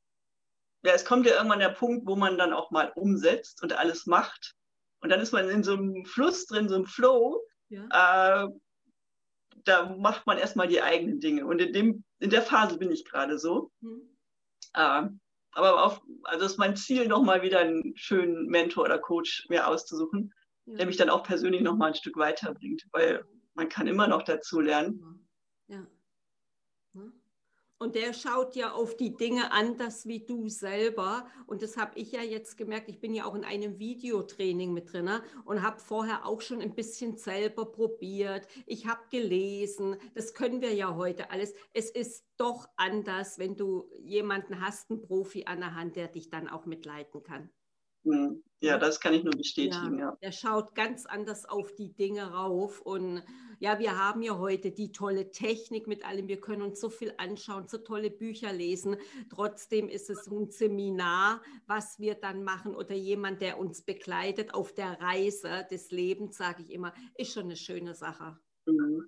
ja, 0.88 0.94
es 0.94 1.04
kommt 1.04 1.26
ja 1.26 1.36
irgendwann 1.36 1.60
der 1.60 1.70
Punkt, 1.70 2.08
wo 2.08 2.16
man 2.16 2.38
dann 2.38 2.54
auch 2.54 2.72
mal 2.72 2.94
umsetzt 2.96 3.62
und 3.62 3.74
alles 3.74 4.06
macht. 4.06 4.56
Und 5.02 5.10
dann 5.10 5.20
ist 5.20 5.34
man 5.34 5.50
in 5.50 5.62
so 5.62 5.74
einem 5.74 6.06
Fluss 6.06 6.46
drin, 6.46 6.70
so 6.70 6.76
einem 6.76 6.86
Flow. 6.86 7.44
Ja. 7.68 8.46
Äh, 8.46 8.48
da 9.66 9.90
macht 9.98 10.26
man 10.26 10.38
erstmal 10.38 10.70
die 10.70 10.82
eigenen 10.82 11.20
Dinge. 11.20 11.46
Und 11.46 11.60
in, 11.60 11.74
dem, 11.74 12.04
in 12.20 12.30
der 12.30 12.42
Phase 12.42 12.78
bin 12.78 12.90
ich 12.90 13.04
gerade 13.04 13.38
so. 13.38 13.70
Mhm. 13.82 14.18
Äh, 14.74 15.10
aber 15.52 15.84
auf, 15.84 16.02
also 16.24 16.46
ist 16.46 16.58
mein 16.58 16.78
Ziel, 16.78 17.08
nochmal 17.08 17.42
wieder 17.42 17.60
einen 17.60 17.94
schönen 17.98 18.48
Mentor 18.48 18.86
oder 18.86 18.98
Coach 18.98 19.46
mir 19.50 19.68
auszusuchen, 19.68 20.34
ja. 20.68 20.76
der 20.76 20.86
mich 20.86 20.96
dann 20.96 21.10
auch 21.10 21.24
persönlich 21.24 21.62
nochmal 21.62 21.90
ein 21.90 21.96
Stück 21.96 22.16
weiterbringt, 22.16 22.84
weil 22.94 23.26
man 23.56 23.68
kann 23.68 23.88
immer 23.88 24.08
noch 24.08 24.24
dazu 24.24 24.62
lernen. 24.62 25.28
Ja. 25.68 25.86
Und 27.80 27.94
der 27.94 28.14
schaut 28.14 28.56
ja 28.56 28.72
auf 28.72 28.98
die 28.98 29.16
Dinge 29.16 29.52
anders 29.52 30.08
wie 30.08 30.26
du 30.26 30.50
selber. 30.50 31.28
Und 31.46 31.62
das 31.62 31.78
habe 31.78 32.00
ich 32.00 32.12
ja 32.12 32.22
jetzt 32.22 32.58
gemerkt. 32.58 32.90
Ich 32.90 33.00
bin 33.00 33.14
ja 33.14 33.26
auch 33.26 33.36
in 33.36 33.46
einem 33.46 33.78
Videotraining 33.78 34.74
mit 34.74 34.92
drin 34.92 35.10
und 35.46 35.62
habe 35.62 35.80
vorher 35.80 36.26
auch 36.26 36.42
schon 36.42 36.62
ein 36.62 36.74
bisschen 36.74 37.18
selber 37.18 37.72
probiert. 37.72 38.48
Ich 38.66 38.88
habe 38.88 39.02
gelesen. 39.12 39.98
Das 40.16 40.34
können 40.34 40.62
wir 40.62 40.74
ja 40.74 40.96
heute 40.96 41.30
alles. 41.30 41.54
Es 41.74 41.92
ist 41.92 42.26
doch 42.38 42.68
anders, 42.78 43.38
wenn 43.38 43.56
du 43.56 43.88
jemanden 44.00 44.60
hast, 44.60 44.90
einen 44.90 45.02
Profi 45.02 45.46
an 45.46 45.60
der 45.60 45.76
Hand, 45.76 45.96
der 45.96 46.08
dich 46.08 46.30
dann 46.30 46.48
auch 46.48 46.66
mitleiten 46.66 47.22
kann. 47.22 47.52
Hm. 48.06 48.44
Ja, 48.60 48.78
das 48.78 49.00
kann 49.00 49.14
ich 49.14 49.24
nur 49.24 49.36
bestätigen. 49.36 50.00
Ja, 50.00 50.06
ja. 50.06 50.18
Der 50.22 50.32
schaut 50.32 50.74
ganz 50.74 51.06
anders 51.06 51.46
auf 51.46 51.76
die 51.76 51.94
Dinge 51.94 52.32
rauf. 52.32 52.82
Und 52.82 53.24
ja, 53.60 53.78
wir 53.78 53.98
haben 53.98 54.24
ja 54.24 54.38
heute 54.38 54.72
die 54.72 54.92
tolle 54.92 55.32
Technik 55.32 55.88
mit 55.88 56.06
allem. 56.06 56.28
Wir 56.28 56.42
können 56.42 56.64
uns 56.64 56.80
so 56.80 56.90
viel 56.90 57.14
anschauen, 57.18 57.68
so 57.68 57.78
tolle 57.78 58.10
Bücher 58.10 58.52
lesen. 58.52 58.98
Trotzdem 59.30 59.90
ist 59.90 60.10
es 60.10 60.28
ein 60.28 60.50
Seminar, 60.50 61.42
was 61.68 62.00
wir 62.00 62.16
dann 62.16 62.44
machen 62.44 62.76
oder 62.76 62.96
jemand, 62.96 63.42
der 63.42 63.60
uns 63.60 63.84
begleitet 63.84 64.56
auf 64.56 64.74
der 64.74 65.00
Reise 65.00 65.68
des 65.70 65.92
Lebens, 65.92 66.38
sage 66.38 66.64
ich 66.64 66.72
immer, 66.72 66.94
ist 67.16 67.34
schon 67.34 67.44
eine 67.44 67.56
schöne 67.56 67.94
Sache. 67.94 68.40
Mhm. 68.66 69.08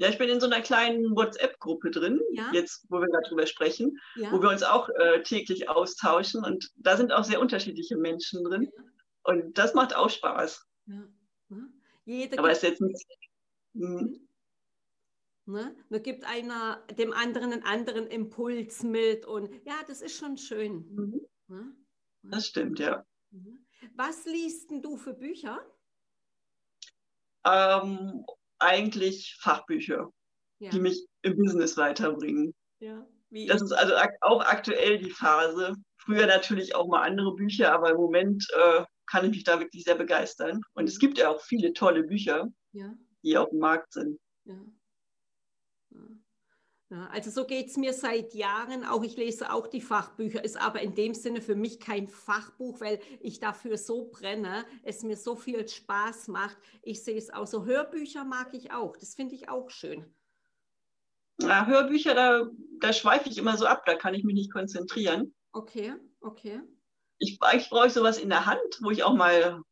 Ja, 0.00 0.08
ich 0.08 0.16
bin 0.16 0.30
in 0.30 0.40
so 0.40 0.46
einer 0.46 0.62
kleinen 0.62 1.14
WhatsApp-Gruppe 1.14 1.90
drin, 1.90 2.22
ja? 2.32 2.50
jetzt, 2.54 2.86
wo 2.88 3.00
wir 3.00 3.06
gerade 3.08 3.28
drüber 3.28 3.46
sprechen, 3.46 4.00
ja? 4.16 4.32
wo 4.32 4.40
wir 4.40 4.48
uns 4.48 4.62
auch 4.62 4.88
äh, 4.88 5.22
täglich 5.22 5.68
austauschen. 5.68 6.42
Und 6.42 6.72
da 6.76 6.96
sind 6.96 7.12
auch 7.12 7.22
sehr 7.22 7.38
unterschiedliche 7.38 7.98
Menschen 7.98 8.42
drin. 8.42 8.72
Und 9.24 9.58
das 9.58 9.74
macht 9.74 9.94
auch 9.94 10.08
Spaß. 10.08 10.66
Aber 12.38 12.50
es 12.50 12.58
ist 12.58 12.62
jetzt 12.62 12.80
nicht. 12.80 13.06
Hm. 13.74 14.26
Ne? 15.44 15.76
Da 15.90 15.98
gibt 15.98 16.24
einer 16.24 16.82
dem 16.98 17.12
anderen 17.12 17.52
einen 17.52 17.64
anderen 17.64 18.06
Impuls 18.06 18.82
mit 18.82 19.26
und 19.26 19.50
ja, 19.66 19.82
das 19.86 20.00
ist 20.00 20.16
schon 20.16 20.38
schön. 20.38 20.76
Mhm. 20.94 21.26
Ne? 21.48 21.76
Das 22.22 22.46
stimmt, 22.46 22.78
ja. 22.78 23.04
Mhm. 23.32 23.66
Was 23.96 24.24
liest 24.24 24.70
du 24.70 24.96
für 24.96 25.12
Bücher? 25.12 25.60
Ähm, 27.44 28.24
eigentlich 28.60 29.36
Fachbücher, 29.40 30.10
ja. 30.58 30.70
die 30.70 30.80
mich 30.80 31.06
im 31.22 31.36
Business 31.36 31.76
weiterbringen. 31.76 32.54
Ja. 32.80 33.06
Das 33.46 33.62
ist 33.62 33.72
also 33.72 33.94
ak 33.94 34.12
auch 34.22 34.44
aktuell 34.44 34.98
die 34.98 35.10
Phase. 35.10 35.74
Früher 35.98 36.26
natürlich 36.26 36.74
auch 36.74 36.88
mal 36.88 37.02
andere 37.02 37.34
Bücher, 37.34 37.72
aber 37.72 37.90
im 37.90 37.96
Moment 37.96 38.44
äh, 38.56 38.84
kann 39.06 39.24
ich 39.26 39.30
mich 39.30 39.44
da 39.44 39.60
wirklich 39.60 39.84
sehr 39.84 39.94
begeistern. 39.94 40.60
Und 40.74 40.88
es 40.88 40.96
mhm. 40.96 41.00
gibt 41.00 41.18
ja 41.18 41.28
auch 41.28 41.40
viele 41.42 41.72
tolle 41.72 42.04
Bücher, 42.04 42.48
die 43.22 43.36
auf 43.36 43.50
dem 43.50 43.60
Markt 43.60 43.92
sind. 43.92 44.18
Ja. 46.90 46.96
Ja, 46.96 47.06
also 47.12 47.30
so 47.30 47.46
geht 47.46 47.68
es 47.68 47.76
mir 47.76 47.92
seit 47.92 48.34
Jahren 48.34 48.84
auch. 48.84 49.04
Ich 49.04 49.16
lese 49.16 49.52
auch 49.52 49.68
die 49.68 49.80
Fachbücher, 49.80 50.44
ist 50.44 50.60
aber 50.60 50.80
in 50.80 50.96
dem 50.96 51.14
Sinne 51.14 51.40
für 51.40 51.54
mich 51.54 51.78
kein 51.78 52.08
Fachbuch, 52.08 52.80
weil 52.80 52.98
ich 53.20 53.38
dafür 53.38 53.78
so 53.78 54.10
brenne, 54.10 54.64
es 54.82 55.04
mir 55.04 55.16
so 55.16 55.36
viel 55.36 55.68
Spaß 55.68 56.26
macht. 56.28 56.56
Ich 56.82 57.04
sehe 57.04 57.16
es 57.16 57.30
auch 57.32 57.46
so. 57.46 57.64
Hörbücher 57.64 58.24
mag 58.24 58.54
ich 58.54 58.72
auch. 58.72 58.96
Das 58.96 59.14
finde 59.14 59.36
ich 59.36 59.48
auch 59.48 59.70
schön. 59.70 60.04
Ja, 61.40 61.64
Hörbücher, 61.66 62.14
da, 62.14 62.50
da 62.80 62.92
schweife 62.92 63.28
ich 63.28 63.38
immer 63.38 63.56
so 63.56 63.66
ab, 63.66 63.84
da 63.86 63.94
kann 63.94 64.14
ich 64.14 64.24
mich 64.24 64.34
nicht 64.34 64.52
konzentrieren. 64.52 65.32
Okay, 65.52 65.94
okay. 66.20 66.60
Ich, 67.18 67.38
eigentlich 67.40 67.70
brauche 67.70 67.86
ich 67.86 67.92
sowas 67.92 68.18
in 68.18 68.30
der 68.30 68.46
Hand, 68.46 68.80
wo 68.80 68.90
ich 68.90 69.04
auch 69.04 69.14
mal 69.14 69.62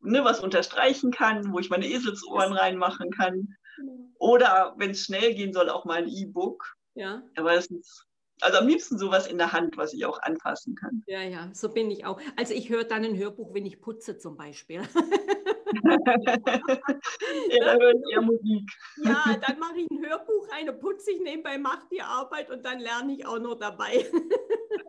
ne, 0.00 0.24
was 0.24 0.40
unterstreichen 0.40 1.12
kann, 1.12 1.52
wo 1.52 1.58
ich 1.58 1.70
meine 1.70 1.88
Eselsohren 1.88 2.52
reinmachen 2.52 3.10
kann. 3.10 3.56
Genau. 3.76 4.07
Oder 4.18 4.74
wenn 4.76 4.90
es 4.90 5.04
schnell 5.04 5.34
gehen 5.34 5.52
soll, 5.52 5.68
auch 5.68 5.84
mal 5.84 6.02
ein 6.02 6.08
E-Book. 6.08 6.76
Ja. 6.94 7.22
Aber 7.36 7.54
das 7.54 7.66
ist, 7.66 8.06
also 8.40 8.58
am 8.58 8.66
liebsten 8.66 8.98
sowas 8.98 9.26
in 9.26 9.38
der 9.38 9.52
Hand, 9.52 9.76
was 9.76 9.92
ich 9.92 10.04
auch 10.04 10.20
anfassen 10.22 10.74
kann. 10.74 11.02
Ja, 11.06 11.22
ja, 11.22 11.50
so 11.52 11.68
bin 11.68 11.90
ich 11.90 12.04
auch. 12.04 12.20
Also 12.36 12.54
ich 12.54 12.68
höre 12.68 12.84
dann 12.84 13.04
ein 13.04 13.16
Hörbuch, 13.16 13.54
wenn 13.54 13.66
ich 13.66 13.80
putze 13.80 14.18
zum 14.18 14.36
Beispiel. 14.36 14.82
ja, 15.84 17.64
da 17.64 17.72
höre 17.74 17.94
ich 17.94 18.12
eher 18.12 18.22
Musik. 18.22 18.70
Ja, 19.04 19.36
dann 19.46 19.58
mache 19.58 19.78
ich 19.78 19.90
ein 19.90 20.04
Hörbuch 20.06 20.48
rein 20.52 20.68
und 20.68 20.80
putze 20.80 21.10
ich 21.12 21.20
nebenbei, 21.20 21.58
mache 21.58 21.86
die 21.90 22.00
Arbeit 22.00 22.50
und 22.50 22.64
dann 22.64 22.80
lerne 22.80 23.14
ich 23.14 23.26
auch 23.26 23.38
noch 23.38 23.56
dabei. 23.56 24.06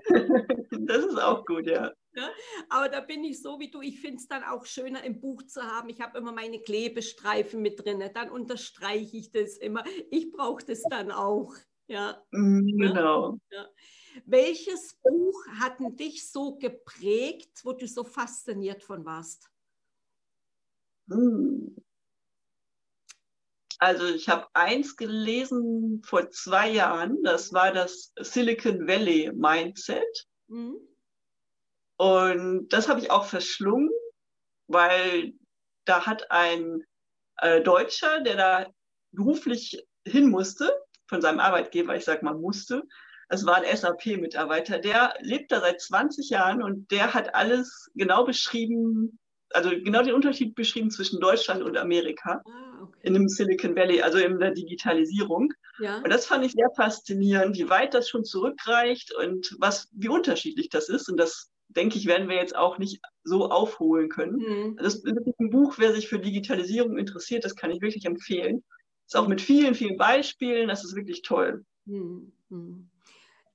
das 0.90 1.06
ist 1.06 1.20
auch 1.20 1.46
gut, 1.46 1.68
ja. 1.68 1.94
ja. 2.14 2.30
Aber 2.70 2.90
da 2.90 3.00
bin 3.02 3.24
ich 3.24 3.42
so 3.42 3.60
wie 3.60 3.70
du. 3.70 3.82
Ich 3.82 4.02
finde 4.02 4.18
es 4.18 4.28
dann 4.28 4.44
auch 4.44 4.66
schöner, 4.66 5.04
im 5.04 5.22
Buch 5.22 5.44
zu 5.44 5.62
haben. 5.62 5.90
Ich 5.90 6.02
habe 6.02 6.18
immer 6.18 6.32
meine 6.32 6.60
Klebestreifen 6.60 7.62
mit 7.62 7.84
drin. 7.84 8.04
Dann 8.14 8.32
unterstreiche 8.32 9.18
ich 9.18 9.32
das 9.32 9.58
immer. 9.58 9.84
Ich 10.10 10.32
brauche 10.32 10.66
das 10.66 10.82
dann 10.90 11.12
auch. 11.12 11.54
Ja. 11.88 12.24
Mhm, 12.32 12.78
genau. 12.78 13.38
Ja. 13.52 13.68
Welches 14.26 14.96
Buch 15.04 15.46
hat 15.60 15.78
dich 16.00 16.30
so 16.30 16.58
geprägt, 16.58 17.62
wo 17.64 17.74
du 17.74 17.88
so 17.88 18.04
fasziniert 18.04 18.84
von 18.84 19.06
warst? 19.06 19.50
Hm. 21.10 21.76
Also 23.80 24.08
ich 24.08 24.28
habe 24.28 24.48
eins 24.54 24.98
gelesen 24.98 26.02
vor 26.04 26.30
zwei 26.32 26.70
Jahren, 26.70 27.24
das 27.24 27.54
war 27.54 27.72
das 27.72 28.12
Silicon 28.20 28.88
Valley 28.88 29.32
Mindset. 29.34 30.28
Mhm. 30.50 30.78
Und 31.98 32.70
das 32.70 32.88
habe 32.88 33.00
ich 33.00 33.12
auch 33.12 33.26
verschlungen, 33.26 33.90
weil 34.68 35.34
da 35.86 36.06
hat 36.06 36.32
ein 36.32 36.84
äh, 37.38 37.62
Deutscher, 37.62 38.22
der 38.22 38.36
da 38.36 38.68
beruflich 39.12 39.86
hin 40.06 40.30
musste, 40.30 40.72
von 41.08 41.22
seinem 41.22 41.40
Arbeitgeber, 41.40 41.96
ich 41.96 42.06
sag 42.06 42.22
mal 42.24 42.36
musste, 42.36 42.84
es 43.30 43.46
war 43.46 43.58
ein 43.58 43.78
SAP-Mitarbeiter, 43.78 44.80
der 44.80 45.14
lebt 45.20 45.52
da 45.52 45.60
seit 45.60 45.82
20 45.82 46.30
Jahren 46.30 46.64
und 46.64 46.90
der 46.92 47.14
hat 47.14 47.36
alles 47.36 47.92
genau 47.94 48.24
beschrieben, 48.24 49.20
also 49.52 49.70
genau 49.70 50.04
den 50.04 50.14
Unterschied 50.14 50.56
beschrieben 50.56 50.92
zwischen 50.92 51.20
Deutschland 51.20 51.64
und 51.64 51.78
Amerika 51.78 52.42
ah, 52.46 52.82
okay. 52.84 53.00
in 53.04 53.14
dem 53.14 53.28
Silicon 53.28 53.76
Valley, 53.76 54.02
also 54.02 54.18
in 54.18 54.40
der 54.40 54.52
Digitalisierung. 54.52 55.54
Ja. 55.80 55.98
Und 55.98 56.10
das 56.10 56.26
fand 56.26 56.46
ich 56.46 56.52
sehr 56.52 56.70
faszinierend, 56.76 57.58
wie 57.58 57.70
weit 57.70 57.94
das 57.94 58.10
schon 58.10 58.24
zurückreicht 58.24 59.14
und 59.16 59.56
was, 59.60 59.90
wie 59.94 60.10
unterschiedlich 60.10 60.70
das 60.70 60.90
ist. 60.90 61.10
Und 61.10 61.18
das, 61.18 61.50
denke 61.70 61.98
ich, 61.98 62.06
werden 62.06 62.30
wir 62.30 62.36
jetzt 62.36 62.56
auch 62.56 62.78
nicht 62.78 63.00
so 63.24 63.50
aufholen 63.50 64.10
können. 64.10 64.38
Mhm. 64.38 64.78
Das 64.78 64.96
ist 64.96 65.06
ein 65.06 65.50
Buch, 65.50 65.76
wer 65.78 65.94
sich 65.94 66.08
für 66.08 66.20
Digitalisierung 66.20 66.98
interessiert, 66.98 67.46
das 67.46 67.56
kann 67.56 67.72
ich 67.72 67.82
wirklich 67.82 68.06
empfehlen. 68.06 68.64
Ist 69.06 69.16
auch 69.16 69.28
mit 69.28 69.42
vielen, 69.42 69.74
vielen 69.74 69.98
Beispielen, 69.98 70.68
das 70.68 70.84
ist 70.84 70.96
wirklich 70.96 71.24
toll. 71.24 71.66
Mhm. 71.86 72.32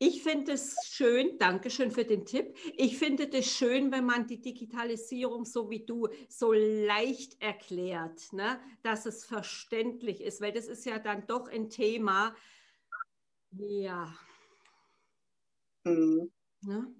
Ich 0.06 0.22
finde 0.22 0.52
es 0.52 0.76
schön, 0.84 1.38
danke 1.38 1.70
schön 1.70 1.90
für 1.90 2.04
den 2.04 2.26
Tipp. 2.26 2.54
Ich 2.76 2.98
finde 2.98 3.26
es 3.32 3.46
schön, 3.46 3.90
wenn 3.90 4.04
man 4.04 4.26
die 4.26 4.38
Digitalisierung 4.38 5.46
so 5.46 5.70
wie 5.70 5.86
du 5.86 6.08
so 6.28 6.52
leicht 6.52 7.40
erklärt, 7.40 8.30
ne? 8.34 8.60
dass 8.82 9.06
es 9.06 9.24
verständlich 9.24 10.20
ist, 10.20 10.42
weil 10.42 10.52
das 10.52 10.66
ist 10.66 10.84
ja 10.84 10.98
dann 10.98 11.26
doch 11.26 11.48
ein 11.48 11.70
Thema, 11.70 12.36
ja. 13.52 14.14
Mhm. 15.84 16.30
Ne? 16.60 16.94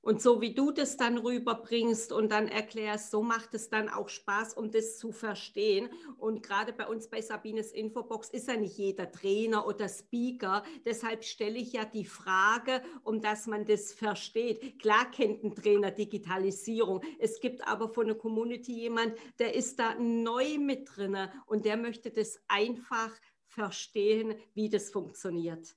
Und 0.00 0.22
so 0.22 0.40
wie 0.40 0.54
du 0.54 0.70
das 0.70 0.96
dann 0.96 1.18
rüberbringst 1.18 2.12
und 2.12 2.30
dann 2.30 2.48
erklärst, 2.48 3.10
so 3.10 3.22
macht 3.22 3.52
es 3.54 3.68
dann 3.68 3.88
auch 3.88 4.08
Spaß, 4.08 4.54
um 4.54 4.70
das 4.70 4.96
zu 4.96 5.12
verstehen. 5.12 5.90
Und 6.16 6.42
gerade 6.42 6.72
bei 6.72 6.86
uns 6.86 7.08
bei 7.08 7.20
Sabines 7.20 7.72
Infobox 7.72 8.30
ist 8.30 8.48
ja 8.48 8.56
nicht 8.56 8.78
jeder 8.78 9.10
Trainer 9.10 9.66
oder 9.66 9.88
Speaker. 9.88 10.62
Deshalb 10.84 11.24
stelle 11.24 11.58
ich 11.58 11.72
ja 11.72 11.84
die 11.84 12.04
Frage, 12.04 12.82
um 13.02 13.20
dass 13.20 13.46
man 13.46 13.64
das 13.64 13.92
versteht. 13.92 14.78
Klar 14.78 15.10
kennt 15.10 15.42
ein 15.42 15.54
Trainer 15.54 15.90
Digitalisierung. 15.90 17.02
Es 17.18 17.40
gibt 17.40 17.66
aber 17.66 17.88
von 17.88 18.06
der 18.06 18.16
Community 18.16 18.72
jemand, 18.72 19.14
der 19.38 19.54
ist 19.54 19.78
da 19.78 19.94
neu 19.96 20.58
mit 20.58 20.88
drin 20.94 21.16
und 21.46 21.64
der 21.64 21.76
möchte 21.76 22.10
das 22.10 22.40
einfach 22.46 23.10
verstehen, 23.46 24.36
wie 24.54 24.68
das 24.68 24.90
funktioniert. 24.90 25.74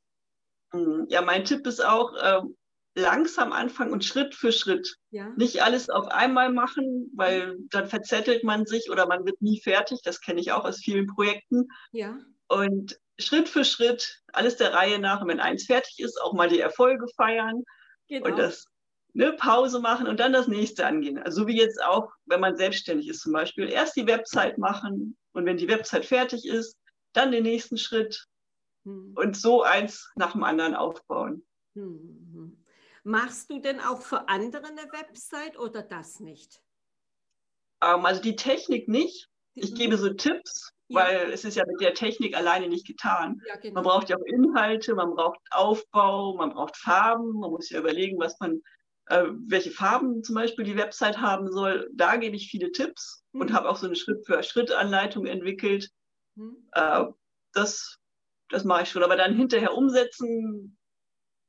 Mhm. 0.74 1.08
Ja, 1.10 1.22
mein 1.22 1.44
Tipp 1.44 1.66
ist 1.66 1.84
auch, 1.84 2.14
ähm, 2.22 2.56
langsam 2.96 3.54
anfangen 3.54 3.94
und 3.94 4.04
Schritt 4.04 4.36
für 4.36 4.52
Schritt. 4.52 4.98
Ja. 5.12 5.30
Nicht 5.38 5.64
alles 5.64 5.90
auf 5.90 6.08
einmal 6.08 6.52
machen, 6.52 7.10
weil 7.16 7.58
dann 7.70 7.88
verzettelt 7.88 8.44
man 8.44 8.66
sich 8.66 8.90
oder 8.90 9.08
man 9.08 9.26
wird 9.26 9.42
nie 9.42 9.62
fertig. 9.62 10.00
Das 10.04 10.20
kenne 10.20 10.42
ich 10.42 10.52
auch 10.52 10.66
aus 10.66 10.80
vielen 10.80 11.08
Projekten. 11.08 11.68
Ja. 11.92 12.18
Und 12.48 13.00
Schritt 13.18 13.48
für 13.48 13.64
Schritt, 13.64 14.22
alles 14.34 14.58
der 14.58 14.74
Reihe 14.74 15.00
nach. 15.00 15.22
Und 15.22 15.30
wenn 15.30 15.40
eins 15.40 15.66
fertig 15.66 16.00
ist, 16.00 16.22
auch 16.22 16.34
mal 16.34 16.50
die 16.50 16.60
Erfolge 16.60 17.06
feiern 17.16 17.64
genau. 18.08 18.30
und 18.30 18.38
das 18.38 18.66
eine 19.14 19.34
Pause 19.34 19.80
machen 19.80 20.08
und 20.08 20.20
dann 20.20 20.34
das 20.34 20.48
nächste 20.48 20.86
angehen. 20.86 21.18
Also 21.18 21.42
so 21.42 21.48
wie 21.48 21.58
jetzt 21.58 21.82
auch, 21.84 22.12
wenn 22.26 22.40
man 22.40 22.56
selbstständig 22.56 23.08
ist 23.08 23.22
zum 23.22 23.34
Beispiel, 23.34 23.70
erst 23.70 23.96
die 23.96 24.08
Website 24.08 24.58
machen 24.58 25.18
und 25.34 25.46
wenn 25.46 25.58
die 25.58 25.68
Website 25.68 26.06
fertig 26.06 26.46
ist, 26.46 26.78
dann 27.14 27.32
den 27.32 27.44
nächsten 27.44 27.78
Schritt 27.78 28.26
hm. 28.86 29.14
und 29.16 29.36
so 29.36 29.64
eins 29.64 30.10
nach 30.16 30.32
dem 30.32 30.44
anderen 30.44 30.76
aufbauen. 30.76 31.46
Hm. 31.76 32.61
Hm. 33.04 33.12
Machst 33.12 33.50
du 33.50 33.60
denn 33.60 33.80
auch 33.80 34.02
für 34.02 34.28
andere 34.30 34.66
eine 34.66 34.92
Website 34.92 35.58
oder 35.58 35.82
das 35.82 36.20
nicht? 36.20 36.62
Ähm, 37.84 38.06
also 38.06 38.22
die 38.22 38.36
Technik 38.36 38.88
nicht. 38.88 39.28
Ich 39.54 39.76
gebe 39.76 39.98
so 39.98 40.14
Tipps, 40.14 40.72
ja. 40.88 41.02
weil 41.02 41.32
es 41.32 41.44
ist 41.44 41.56
ja 41.56 41.66
mit 41.68 41.82
der 41.82 41.94
Technik 41.94 42.38
alleine 42.38 42.70
nicht 42.70 42.88
getan. 42.88 43.42
Ja, 43.48 43.58
genau. 43.58 43.76
Man 43.76 43.84
braucht 43.84 44.10
ja 44.10 44.16
auch 44.16 44.26
Inhalte, 44.26 44.96
man 44.96 45.14
braucht 45.14 45.40
Aufbau, 45.52 46.36
man 46.36 46.52
braucht 46.52 46.78
Farben, 46.78 47.34
man 47.40 47.52
muss 47.52 47.70
ja 47.70 47.80
überlegen, 47.80 48.18
was 48.18 48.40
man, 48.40 48.62
äh, 49.08 49.26
welche 49.48 49.72
Farben 49.72 50.24
zum 50.24 50.36
Beispiel 50.36 50.64
die 50.64 50.78
Website 50.78 51.18
haben 51.18 51.52
soll. 51.52 51.90
Da 51.94 52.16
gebe 52.16 52.36
ich 52.36 52.50
viele 52.50 52.72
Tipps 52.72 53.26
mhm. 53.34 53.42
und 53.42 53.54
habe 53.54 53.70
auch 53.70 53.76
so 53.76 53.88
eine 53.88 53.96
Schritt-für-Schritt-Anleitung 53.96 55.26
entwickelt. 55.26 55.90
Mhm. 56.36 56.70
Äh, 56.72 57.06
das, 57.54 57.98
das 58.50 58.64
mache 58.64 58.84
ich 58.84 58.90
schon. 58.90 59.04
Aber 59.04 59.18
dann 59.18 59.36
hinterher 59.36 59.74
umsetzen, 59.74 60.78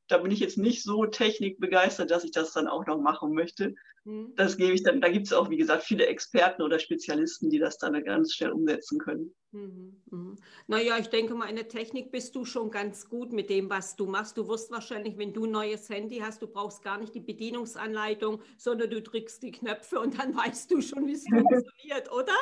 da 0.09 0.19
bin 0.19 0.31
ich 0.31 0.41
jetzt 0.41 0.59
nicht 0.59 0.83
so 0.83 1.07
technikbegeistert, 1.07 2.11
dass 2.11 2.25
ich 2.25 2.33
das 2.33 2.53
dann 2.53 2.69
auch 2.69 2.87
noch 2.87 3.01
machen 3.01 3.35
möchte. 3.35 3.75
Mhm. 4.05 4.35
Das 4.37 4.57
gebe 4.57 4.73
ich 4.73 4.83
dann, 4.83 5.01
da 5.01 5.09
gibt 5.09 5.27
es 5.27 5.33
auch, 5.33 5.49
wie 5.51 5.57
gesagt, 5.57 5.85
viele 5.85 6.07
Experten 6.07 6.63
oder 6.63 6.79
Spezialisten, 6.79 7.51
die 7.51 7.59
das 7.59 7.79
dann 7.79 8.03
ganz 8.05 8.35
schnell 8.35 8.51
umsetzen 8.51 8.99
können. 8.99 9.35
Mhm. 9.53 10.03
Mhm. 10.11 10.39
Naja, 10.67 10.97
ich 10.99 11.09
denke 11.09 11.35
mal, 11.35 11.49
in 11.49 11.57
der 11.57 11.69
Technik 11.69 12.11
bist 12.11 12.35
du 12.35 12.45
schon 12.45 12.71
ganz 12.71 13.09
gut 13.09 13.33
mit 13.33 13.51
dem, 13.51 13.71
was 13.71 13.97
du 13.97 14.07
machst. 14.07 14.39
Du 14.39 14.49
wirst 14.49 14.71
wahrscheinlich, 14.73 15.19
wenn 15.19 15.33
du 15.33 15.45
ein 15.45 15.51
neues 15.51 15.89
Handy 15.89 16.19
hast, 16.19 16.43
du 16.43 16.47
brauchst 16.47 16.83
gar 16.83 16.99
nicht 16.99 17.15
die 17.15 17.21
Bedienungsanleitung, 17.21 18.41
sondern 18.57 18.91
du 18.91 19.03
drückst 19.03 19.43
die 19.43 19.53
Knöpfe 19.53 20.01
und 20.01 20.19
dann 20.19 20.35
weißt 20.37 20.71
du 20.71 20.81
schon, 20.81 21.07
wie 21.07 21.13
es 21.13 21.25
funktioniert, 21.29 22.11
oder? 22.11 22.35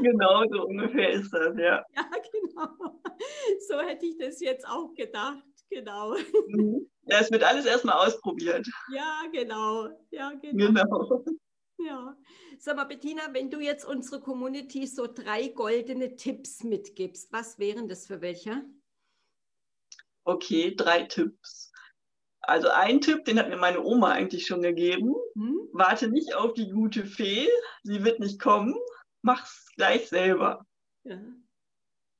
Genau, 0.00 0.44
so 0.50 0.66
ungefähr 0.66 1.10
ist 1.10 1.32
das, 1.32 1.56
ja. 1.58 1.84
Ja, 1.94 2.10
genau. 2.32 3.00
So 3.68 3.78
hätte 3.80 4.06
ich 4.06 4.16
das 4.18 4.40
jetzt 4.40 4.66
auch 4.66 4.94
gedacht. 4.94 5.42
Genau. 5.72 6.16
Mhm. 6.48 6.86
Ja, 7.06 7.18
es 7.20 7.30
wird 7.30 7.42
alles 7.42 7.66
erstmal 7.66 8.06
ausprobiert. 8.06 8.66
Ja, 8.92 9.22
genau. 9.32 9.88
Ja, 10.10 10.32
genau. 10.40 10.66
genau. 10.66 11.24
Ja. 11.78 12.16
Sag 12.58 12.76
mal, 12.76 12.84
Bettina, 12.84 13.22
wenn 13.32 13.50
du 13.50 13.58
jetzt 13.58 13.84
unsere 13.84 14.20
Community 14.20 14.86
so 14.86 15.06
drei 15.06 15.48
goldene 15.48 16.14
Tipps 16.14 16.62
mitgibst, 16.62 17.32
was 17.32 17.58
wären 17.58 17.88
das 17.88 18.06
für 18.06 18.20
welche? 18.20 18.64
Okay, 20.24 20.74
drei 20.76 21.02
Tipps. 21.04 21.72
Also 22.40 22.68
ein 22.68 23.00
Tipp, 23.00 23.24
den 23.24 23.38
hat 23.38 23.48
mir 23.48 23.56
meine 23.56 23.82
Oma 23.82 24.12
eigentlich 24.12 24.46
schon 24.46 24.62
gegeben. 24.62 25.14
Hm? 25.34 25.68
Warte 25.72 26.08
nicht 26.08 26.34
auf 26.34 26.54
die 26.54 26.70
gute 26.70 27.04
Fee, 27.04 27.48
sie 27.82 28.04
wird 28.04 28.20
nicht 28.20 28.40
kommen, 28.40 28.76
mach's 29.22 29.72
gleich 29.76 30.08
selber. 30.08 30.66
Ja. 31.04 31.20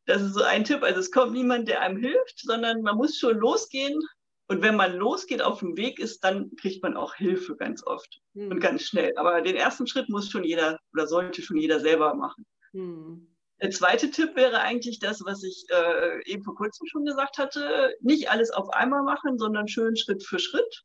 Das 0.07 0.21
ist 0.21 0.35
so 0.35 0.43
ein 0.43 0.65
Tipp. 0.65 0.83
Also 0.83 1.01
es 1.01 1.11
kommt 1.11 1.33
niemand, 1.33 1.69
der 1.69 1.81
einem 1.81 1.99
hilft, 1.99 2.41
sondern 2.41 2.83
man 2.83 2.97
muss 2.97 3.17
schon 3.17 3.39
losgehen. 3.39 4.01
Und 4.49 4.61
wenn 4.61 4.77
man 4.77 4.97
losgeht, 4.97 5.41
auf 5.41 5.61
dem 5.61 5.77
Weg 5.77 5.99
ist, 5.99 6.25
dann 6.25 6.55
kriegt 6.57 6.83
man 6.83 6.97
auch 6.97 7.15
Hilfe 7.15 7.57
ganz 7.57 7.87
oft 7.87 8.21
hm. 8.35 8.51
und 8.51 8.61
ganz 8.61 8.83
schnell. 8.83 9.17
Aber 9.17 9.41
den 9.41 9.57
ersten 9.57 9.87
Schritt 9.87 10.09
muss 10.09 10.31
schon 10.31 10.45
jeder 10.45 10.79
oder 10.93 11.07
sollte 11.07 11.41
schon 11.41 11.57
jeder 11.57 11.81
selber 11.81 12.15
machen. 12.15 12.45
Hm. 12.73 13.29
Der 13.63 13.71
zweite 13.71 14.11
Tipp 14.11 14.35
wäre 14.35 14.59
eigentlich 14.61 14.99
das, 14.99 15.25
was 15.25 15.45
ich 15.45 15.65
äh, 15.71 16.31
eben 16.31 16.43
vor 16.43 16.57
kurzem 16.57 16.87
schon 16.89 17.05
gesagt 17.05 17.39
hatte. 17.39 17.95
Nicht 18.01 18.29
alles 18.29 18.51
auf 18.51 18.69
einmal 18.71 19.05
machen, 19.05 19.39
sondern 19.39 19.69
schön 19.69 19.97
Schritt 19.97 20.25
für 20.25 20.41
Schritt. 20.41 20.83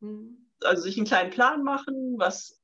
Hm. 0.00 0.50
Also 0.62 0.82
sich 0.82 0.96
einen 0.96 1.06
kleinen 1.06 1.30
Plan 1.30 1.62
machen, 1.62 2.14
was 2.16 2.58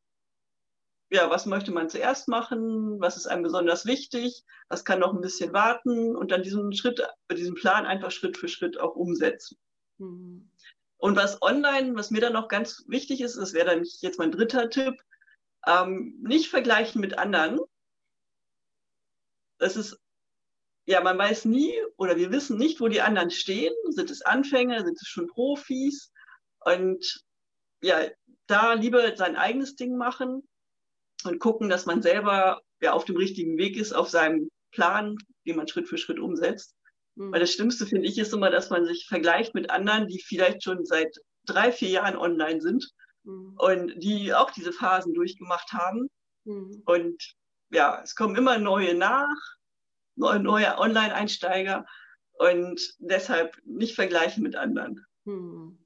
ja, 1.13 1.29
was 1.29 1.45
möchte 1.45 1.73
man 1.73 1.91
zuerst 1.91 2.27
machen, 2.27 2.99
was 2.99 3.19
ist 3.19 3.27
einem 3.27 3.43
besonders 3.43 3.85
wichtig, 3.85 4.45
was 4.69 4.85
kann 4.85 4.99
noch 4.99 5.13
ein 5.13 5.21
bisschen 5.21 5.53
warten 5.53 6.17
und 6.17 6.33
dann 6.33 6.43
diesen 6.43 6.73
Schritt, 6.73 7.07
diesen 7.31 7.55
Plan 7.55 7.85
einfach 7.85 8.11
Schritt 8.11 8.39
für 8.39 8.49
Schritt 8.49 8.81
auch 8.81 8.97
umsetzen. 8.97 9.59
Mhm. 9.99 10.51
Und 10.97 11.17
was 11.17 11.43
online, 11.43 11.95
was 11.97 12.11
mir 12.11 12.23
dann 12.23 12.33
noch 12.33 12.49
ganz 12.49 12.85
wichtig 12.87 13.21
ist, 13.21 13.37
das 13.37 13.53
wäre 13.53 13.67
dann 13.67 13.85
jetzt 14.01 14.19
mein 14.19 14.31
dritter 14.31 14.71
Tipp, 14.71 15.03
ähm, 15.67 16.19
nicht 16.23 16.49
vergleichen 16.49 17.03
mit 17.03 17.19
anderen. 17.19 17.61
Das 19.59 19.77
ist 19.77 20.01
ja, 20.87 21.01
man 21.01 21.19
weiß 21.19 21.45
nie 21.45 21.75
oder 21.97 22.17
wir 22.17 22.33
wissen 22.33 22.57
nicht, 22.57 22.81
wo 22.81 22.89
die 22.89 23.03
anderen 23.03 23.31
stehen. 23.31 23.75
Sind 23.91 24.11
es 24.11 24.23
Anfänger, 24.23 24.83
sind 24.83 24.99
es 25.01 25.07
schon 25.07 25.29
Profis? 25.29 26.11
Und 26.61 27.23
ja, 27.83 28.09
da 28.47 28.73
lieber 28.73 29.15
sein 29.17 29.37
eigenes 29.37 29.77
Ding 29.77 29.97
machen 29.97 30.49
und 31.27 31.39
gucken, 31.39 31.69
dass 31.69 31.87
man 31.87 32.03
selber 32.03 32.61
ja 32.81 32.93
auf 32.93 33.05
dem 33.05 33.17
richtigen 33.17 33.57
Weg 33.59 33.77
ist, 33.77 33.93
auf 33.93 34.09
seinem 34.09 34.51
Plan, 34.73 35.17
den 35.47 35.57
man 35.57 35.69
Schritt 35.69 35.89
für 35.89 35.99
Schritt 35.99 36.19
umsetzt. 36.19 36.75
Mhm. 37.15 37.33
Weil 37.33 37.41
das 37.41 37.53
Schlimmste, 37.53 37.87
finde 37.87 38.09
ich, 38.09 38.19
ist 38.19 38.33
immer, 38.33 38.51
dass 38.51 38.71
man 38.71 38.87
sich 38.87 39.07
vergleicht 39.07 39.55
mit 39.55 39.71
anderen, 39.71 40.09
die 40.09 40.21
vielleicht 40.21 40.63
schon 40.63 40.85
seit 40.85 41.15
drei, 41.45 41.73
vier 41.73 41.89
Jahren 41.89 42.17
online 42.17 42.61
sind 42.61 42.89
mhm. 43.25 43.55
und 43.59 43.95
die 43.97 44.33
auch 44.35 44.51
diese 44.51 44.73
Phasen 44.73 45.15
durchgemacht 45.15 45.73
haben. 45.73 46.09
Mhm. 46.45 46.83
Und 46.87 47.35
ja, 47.71 48.01
es 48.03 48.15
kommen 48.15 48.37
immer 48.37 48.59
neue 48.59 48.95
nach, 48.95 49.37
neue, 50.17 50.79
Online-Einsteiger 50.79 51.87
und 52.39 52.81
deshalb 52.99 53.57
nicht 53.65 53.95
vergleichen 53.95 54.43
mit 54.43 54.57
anderen. 54.57 55.05
Mhm. 55.25 55.79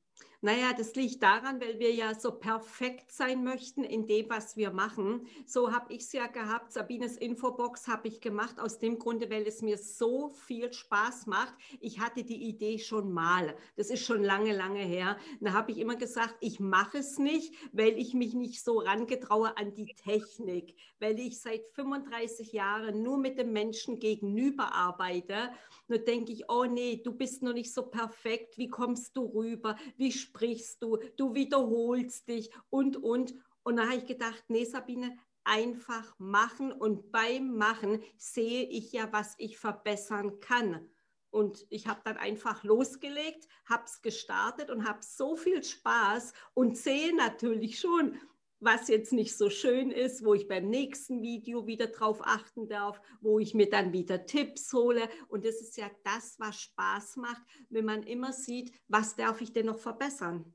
Naja, 0.46 0.72
das 0.72 0.94
liegt 0.94 1.24
daran, 1.24 1.60
weil 1.60 1.80
wir 1.80 1.92
ja 1.92 2.14
so 2.14 2.30
perfekt 2.30 3.10
sein 3.10 3.42
möchten 3.42 3.82
in 3.82 4.06
dem, 4.06 4.30
was 4.30 4.56
wir 4.56 4.70
machen. 4.70 5.26
So 5.44 5.72
habe 5.72 5.92
ich 5.92 6.02
es 6.02 6.12
ja 6.12 6.28
gehabt. 6.28 6.70
Sabines 6.70 7.16
Infobox 7.16 7.88
habe 7.88 8.06
ich 8.06 8.20
gemacht 8.20 8.60
aus 8.60 8.78
dem 8.78 9.00
Grunde, 9.00 9.28
weil 9.28 9.44
es 9.48 9.60
mir 9.60 9.76
so 9.76 10.28
viel 10.28 10.72
Spaß 10.72 11.26
macht. 11.26 11.52
Ich 11.80 11.98
hatte 11.98 12.22
die 12.22 12.48
Idee 12.48 12.78
schon 12.78 13.12
mal. 13.12 13.56
Das 13.74 13.90
ist 13.90 14.04
schon 14.04 14.22
lange, 14.22 14.56
lange 14.56 14.84
her. 14.84 15.16
Da 15.40 15.52
habe 15.52 15.72
ich 15.72 15.78
immer 15.78 15.96
gesagt, 15.96 16.36
ich 16.38 16.60
mache 16.60 16.98
es 16.98 17.18
nicht, 17.18 17.52
weil 17.72 17.98
ich 17.98 18.14
mich 18.14 18.32
nicht 18.34 18.62
so 18.62 18.78
rangetraue 18.78 19.56
an 19.56 19.74
die 19.74 19.96
Technik, 19.96 20.76
weil 21.00 21.18
ich 21.18 21.40
seit 21.40 21.66
35 21.72 22.52
Jahren 22.52 23.02
nur 23.02 23.18
mit 23.18 23.36
dem 23.36 23.52
Menschen 23.52 23.98
gegenüber 23.98 24.72
arbeite. 24.72 25.50
Nur 25.88 25.98
denke 25.98 26.32
ich, 26.32 26.50
oh 26.50 26.64
nee, 26.64 27.00
du 27.02 27.12
bist 27.12 27.42
noch 27.42 27.52
nicht 27.52 27.72
so 27.72 27.82
perfekt. 27.86 28.58
Wie 28.58 28.68
kommst 28.68 29.16
du 29.16 29.26
rüber? 29.26 29.76
Wie 29.96 30.12
sprichst 30.12 30.82
du, 30.82 30.98
du 31.16 31.34
wiederholst 31.34 32.28
dich 32.28 32.50
und, 32.70 32.96
und. 32.96 33.34
Und 33.62 33.76
da 33.76 33.84
habe 33.84 33.96
ich 33.96 34.06
gedacht, 34.06 34.44
nee, 34.48 34.64
Sabine, 34.64 35.16
einfach 35.46 36.18
machen 36.18 36.72
und 36.72 37.12
beim 37.12 37.56
Machen 37.56 38.02
sehe 38.16 38.64
ich 38.64 38.92
ja, 38.92 39.12
was 39.12 39.34
ich 39.38 39.58
verbessern 39.58 40.40
kann. 40.40 40.88
Und 41.30 41.66
ich 41.70 41.86
habe 41.86 42.00
dann 42.04 42.16
einfach 42.16 42.64
losgelegt, 42.64 43.46
habe 43.66 43.84
es 43.84 44.02
gestartet 44.02 44.70
und 44.70 44.88
habe 44.88 45.00
so 45.02 45.36
viel 45.36 45.62
Spaß 45.62 46.32
und 46.54 46.76
sehe 46.76 47.14
natürlich 47.14 47.78
schon, 47.78 48.18
was 48.60 48.88
jetzt 48.88 49.12
nicht 49.12 49.36
so 49.36 49.50
schön 49.50 49.90
ist, 49.90 50.24
wo 50.24 50.34
ich 50.34 50.48
beim 50.48 50.68
nächsten 50.68 51.22
Video 51.22 51.66
wieder 51.66 51.88
drauf 51.88 52.20
achten 52.22 52.68
darf, 52.68 53.00
wo 53.20 53.38
ich 53.38 53.54
mir 53.54 53.68
dann 53.68 53.92
wieder 53.92 54.26
Tipps 54.26 54.72
hole. 54.72 55.08
Und 55.28 55.44
das 55.44 55.56
ist 55.60 55.76
ja 55.76 55.90
das, 56.04 56.36
was 56.38 56.60
Spaß 56.60 57.16
macht, 57.16 57.42
wenn 57.68 57.84
man 57.84 58.02
immer 58.02 58.32
sieht, 58.32 58.72
was 58.88 59.16
darf 59.16 59.40
ich 59.40 59.52
denn 59.52 59.66
noch 59.66 59.78
verbessern. 59.78 60.54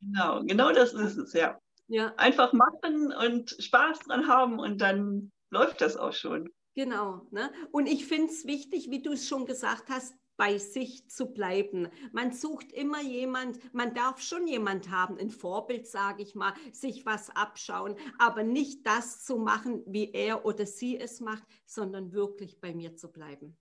Genau, 0.00 0.42
genau 0.44 0.72
das 0.72 0.94
ist 0.94 1.18
es, 1.18 1.32
ja. 1.32 1.60
ja. 1.88 2.14
Einfach 2.16 2.52
machen 2.52 3.12
und 3.12 3.50
Spaß 3.58 4.00
dran 4.00 4.26
haben 4.28 4.58
und 4.58 4.80
dann 4.80 5.32
läuft 5.50 5.80
das 5.80 5.96
auch 5.96 6.12
schon. 6.12 6.48
Genau. 6.74 7.26
Ne? 7.30 7.52
Und 7.72 7.86
ich 7.86 8.06
finde 8.06 8.32
es 8.32 8.46
wichtig, 8.46 8.90
wie 8.90 9.02
du 9.02 9.12
es 9.12 9.28
schon 9.28 9.44
gesagt 9.44 9.90
hast, 9.90 10.14
bei 10.40 10.56
sich 10.56 11.06
zu 11.10 11.34
bleiben. 11.34 11.88
Man 12.12 12.32
sucht 12.32 12.72
immer 12.72 13.02
jemand, 13.02 13.58
man 13.74 13.92
darf 13.92 14.22
schon 14.22 14.46
jemand 14.46 14.88
haben, 14.88 15.18
ein 15.18 15.28
Vorbild, 15.28 15.86
sage 15.86 16.22
ich 16.22 16.34
mal, 16.34 16.54
sich 16.72 17.04
was 17.04 17.28
abschauen, 17.28 17.94
aber 18.18 18.42
nicht 18.42 18.86
das 18.86 19.22
zu 19.22 19.36
machen, 19.36 19.82
wie 19.86 20.10
er 20.12 20.46
oder 20.46 20.64
sie 20.64 20.98
es 20.98 21.20
macht, 21.20 21.42
sondern 21.66 22.14
wirklich 22.14 22.58
bei 22.58 22.74
mir 22.74 22.96
zu 22.96 23.12
bleiben. 23.12 23.58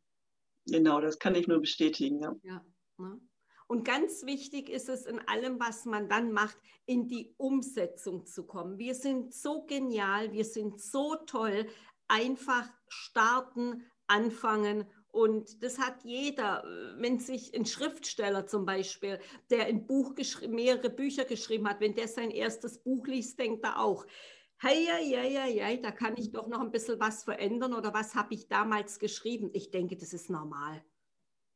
Genau, 0.67 1.01
das 1.01 1.19
kann 1.19 1.35
ich 1.35 1.49
nur 1.49 1.59
bestätigen. 1.59 2.21
Ja. 2.21 2.33
ja 2.43 2.65
ne? 2.97 3.19
Und 3.67 3.83
ganz 3.83 4.25
wichtig 4.25 4.69
ist 4.69 4.87
es 4.87 5.05
in 5.05 5.19
allem, 5.27 5.59
was 5.59 5.83
man 5.83 6.07
dann 6.07 6.31
macht, 6.31 6.57
in 6.85 7.09
die 7.09 7.35
Umsetzung 7.35 8.25
zu 8.25 8.47
kommen. 8.47 8.77
Wir 8.77 8.95
sind 8.95 9.33
so 9.33 9.65
genial, 9.65 10.31
wir 10.31 10.45
sind 10.45 10.79
so 10.79 11.15
toll. 11.25 11.67
Einfach 12.07 12.69
starten, 12.87 13.83
anfangen 14.07 14.85
und 15.11 15.63
das 15.63 15.79
hat 15.79 16.03
jeder, 16.03 16.63
wenn 16.97 17.19
sich 17.19 17.55
ein 17.55 17.65
Schriftsteller 17.65 18.45
zum 18.45 18.65
Beispiel, 18.65 19.19
der 19.49 19.65
ein 19.65 19.87
Buch 19.87 20.13
mehrere 20.47 20.89
Bücher 20.89 21.25
geschrieben 21.25 21.67
hat, 21.67 21.79
wenn 21.79 21.95
der 21.95 22.07
sein 22.07 22.31
erstes 22.31 22.83
Buch 22.83 23.07
liest, 23.07 23.39
denkt 23.39 23.63
er 23.63 23.79
auch, 23.79 24.05
hey, 24.57 24.85
ja, 24.85 24.99
ja, 24.99 25.23
ja, 25.23 25.45
ja, 25.45 25.75
da 25.77 25.91
kann 25.91 26.15
ich 26.17 26.31
doch 26.31 26.47
noch 26.47 26.59
ein 26.59 26.71
bisschen 26.71 26.99
was 26.99 27.23
verändern 27.23 27.73
oder 27.73 27.93
was 27.93 28.13
habe 28.13 28.33
ich 28.33 28.47
damals 28.47 28.99
geschrieben. 28.99 29.49
Ich 29.53 29.71
denke, 29.71 29.97
das 29.97 30.13
ist 30.13 30.29
normal. 30.29 30.83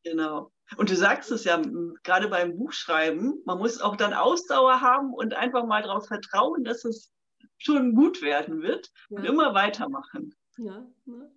Genau. 0.03 0.51
Und 0.77 0.89
du 0.89 0.95
sagst 0.95 1.31
es 1.31 1.43
ja 1.43 1.61
gerade 2.03 2.27
beim 2.29 2.57
Buchschreiben, 2.57 3.41
man 3.45 3.57
muss 3.57 3.81
auch 3.81 3.95
dann 3.95 4.13
Ausdauer 4.13 4.81
haben 4.81 5.13
und 5.13 5.33
einfach 5.33 5.65
mal 5.65 5.83
darauf 5.83 6.07
vertrauen, 6.07 6.63
dass 6.63 6.85
es 6.85 7.11
schon 7.57 7.93
gut 7.93 8.21
werden 8.21 8.61
wird 8.61 8.89
ja. 9.09 9.19
und 9.19 9.25
immer 9.25 9.53
weitermachen. 9.53 10.35
Ja, 10.57 10.85
ne? 11.05 11.31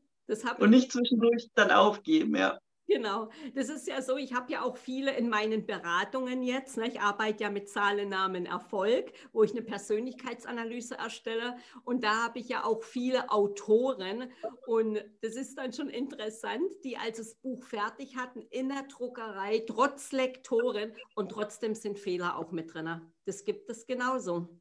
Und 0.59 0.71
nicht 0.71 0.93
zwischendurch 0.93 1.49
dann 1.55 1.71
aufgeben, 1.71 2.37
ja. 2.37 2.59
Genau, 2.89 3.31
das 3.55 3.69
ist 3.69 3.89
ja 3.89 4.01
so, 4.01 4.17
ich 4.17 4.33
habe 4.33 4.53
ja 4.53 4.63
auch 4.63 4.77
viele 4.77 5.17
in 5.17 5.29
meinen 5.29 5.67
Beratungen 5.67 6.45
jetzt. 6.45 6.77
Ne? 6.77 6.87
Ich 6.87 7.01
arbeite 7.01 7.43
ja 7.43 7.51
mit 7.51 7.69
Zahlennamen 7.69 8.47
Erfolg, 8.47 9.13
wo 9.33 9.43
ich 9.43 9.51
eine 9.51 9.63
Persönlichkeitsanalyse 9.63 10.97
erstelle. 10.97 11.57
Und 11.83 12.05
da 12.05 12.23
habe 12.23 12.39
ich 12.39 12.49
ja 12.49 12.65
auch 12.65 12.85
viele 12.85 13.29
Autoren. 13.31 14.31
Und 14.69 15.05
das 15.21 15.35
ist 15.35 15.59
dann 15.59 15.73
schon 15.73 15.91
interessant, 15.91 16.73
die 16.85 16.97
als 16.97 17.19
das 17.19 17.35
Buch 17.35 17.65
fertig 17.65 18.17
hatten 18.17 18.43
in 18.51 18.69
der 18.69 18.85
Druckerei, 18.85 19.65
trotz 19.67 20.13
Lektoren. 20.13 20.93
Und 21.17 21.31
trotzdem 21.31 21.75
sind 21.75 21.99
Fehler 21.99 22.39
auch 22.39 22.53
mit 22.53 22.73
drin. 22.73 23.01
Das 23.25 23.45
gibt 23.45 23.69
es 23.69 23.85
genauso. 23.87 24.61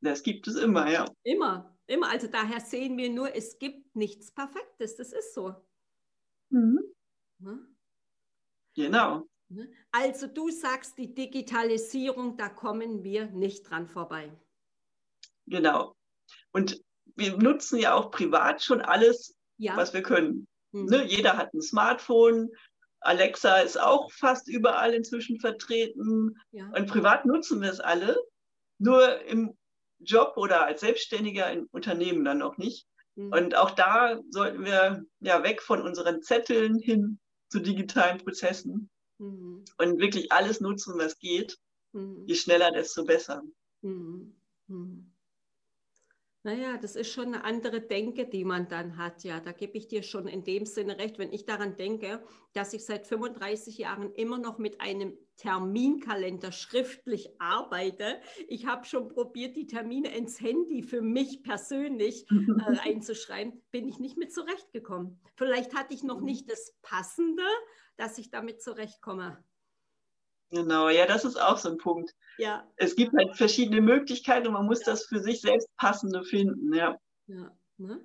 Das 0.00 0.22
gibt 0.22 0.48
es 0.48 0.56
immer, 0.56 0.90
ja. 0.90 1.04
Immer, 1.22 1.71
immer. 1.86 2.10
Also 2.10 2.26
daher 2.26 2.60
sehen 2.60 2.96
wir 2.96 3.10
nur, 3.10 3.34
es 3.34 3.58
gibt 3.58 3.94
nichts 3.94 4.30
Perfektes. 4.30 4.96
Das 4.96 5.12
ist 5.12 5.34
so. 5.34 5.54
Mhm. 6.50 6.80
Genau. 8.74 9.28
Also 9.90 10.26
du 10.26 10.50
sagst, 10.50 10.96
die 10.96 11.14
Digitalisierung, 11.14 12.36
da 12.36 12.48
kommen 12.48 13.02
wir 13.04 13.26
nicht 13.26 13.68
dran 13.68 13.88
vorbei. 13.88 14.32
Genau. 15.46 15.96
Und 16.52 16.82
wir 17.16 17.36
nutzen 17.36 17.78
ja 17.78 17.94
auch 17.94 18.10
privat 18.10 18.62
schon 18.62 18.80
alles, 18.80 19.36
ja. 19.58 19.76
was 19.76 19.92
wir 19.92 20.02
können. 20.02 20.46
Mhm. 20.72 20.86
Ne? 20.86 21.04
Jeder 21.04 21.36
hat 21.36 21.52
ein 21.52 21.60
Smartphone. 21.60 22.50
Alexa 23.00 23.58
ist 23.58 23.78
auch 23.78 24.10
fast 24.12 24.48
überall 24.48 24.94
inzwischen 24.94 25.40
vertreten. 25.40 26.36
Ja. 26.52 26.68
Und 26.68 26.86
privat 26.86 27.26
nutzen 27.26 27.60
wir 27.60 27.70
es 27.70 27.80
alle. 27.80 28.16
Nur 28.78 29.20
im 29.22 29.56
Job 30.04 30.34
oder 30.36 30.66
als 30.66 30.80
Selbstständiger 30.80 31.50
im 31.50 31.68
Unternehmen 31.72 32.24
dann 32.24 32.38
noch 32.38 32.58
nicht. 32.58 32.86
Mhm. 33.14 33.32
Und 33.32 33.54
auch 33.56 33.70
da 33.70 34.20
sollten 34.30 34.64
wir 34.64 35.04
ja 35.20 35.42
weg 35.42 35.62
von 35.62 35.82
unseren 35.82 36.22
Zetteln 36.22 36.78
hin 36.78 37.18
zu 37.48 37.60
digitalen 37.60 38.18
Prozessen 38.18 38.90
mhm. 39.18 39.64
und 39.78 39.98
wirklich 39.98 40.32
alles 40.32 40.60
nutzen, 40.60 40.94
was 40.98 41.18
geht. 41.18 41.58
Mhm. 41.92 42.24
Je 42.26 42.34
schneller, 42.34 42.70
desto 42.70 43.04
besser. 43.04 43.42
Mhm. 43.82 44.34
Mhm. 46.44 46.50
Naja, 46.50 46.76
das 46.76 46.96
ist 46.96 47.12
schon 47.12 47.26
eine 47.26 47.44
andere 47.44 47.80
Denke, 47.80 48.26
die 48.26 48.44
man 48.44 48.68
dann 48.68 48.96
hat. 48.96 49.24
Ja, 49.24 49.40
da 49.40 49.52
gebe 49.52 49.78
ich 49.78 49.88
dir 49.88 50.02
schon 50.02 50.26
in 50.26 50.44
dem 50.44 50.66
Sinne 50.66 50.98
recht, 50.98 51.18
wenn 51.18 51.32
ich 51.32 51.44
daran 51.44 51.76
denke, 51.76 52.22
dass 52.52 52.72
ich 52.72 52.84
seit 52.84 53.06
35 53.06 53.78
Jahren 53.78 54.12
immer 54.14 54.38
noch 54.38 54.58
mit 54.58 54.80
einem 54.80 55.16
Terminkalender 55.36 56.52
schriftlich 56.52 57.30
arbeite. 57.40 58.20
Ich 58.48 58.66
habe 58.66 58.84
schon 58.84 59.08
probiert, 59.08 59.56
die 59.56 59.66
Termine 59.66 60.14
ins 60.14 60.40
Handy 60.40 60.82
für 60.82 61.00
mich 61.00 61.42
persönlich 61.42 62.26
äh, 62.30 62.78
einzuschreiben, 62.82 63.62
bin 63.70 63.88
ich 63.88 63.98
nicht 63.98 64.16
mit 64.16 64.32
zurechtgekommen. 64.32 65.20
Vielleicht 65.36 65.74
hatte 65.74 65.94
ich 65.94 66.02
noch 66.02 66.20
mhm. 66.20 66.26
nicht 66.26 66.50
das 66.50 66.76
Passende, 66.82 67.44
dass 67.96 68.18
ich 68.18 68.30
damit 68.30 68.62
zurechtkomme. 68.62 69.42
Genau, 70.52 70.90
ja, 70.90 71.06
das 71.06 71.24
ist 71.24 71.40
auch 71.40 71.56
so 71.56 71.70
ein 71.70 71.78
Punkt. 71.78 72.14
Ja. 72.36 72.70
Es 72.76 72.94
gibt 72.94 73.14
halt 73.14 73.34
verschiedene 73.36 73.80
Möglichkeiten 73.80 74.48
und 74.48 74.52
man 74.52 74.66
muss 74.66 74.80
ja. 74.80 74.92
das 74.92 75.06
für 75.06 75.18
sich 75.18 75.40
selbst 75.40 75.66
passende 75.78 76.22
finden, 76.24 76.74
ja. 76.74 76.98
Ja, 77.26 77.56
ne? 77.78 78.04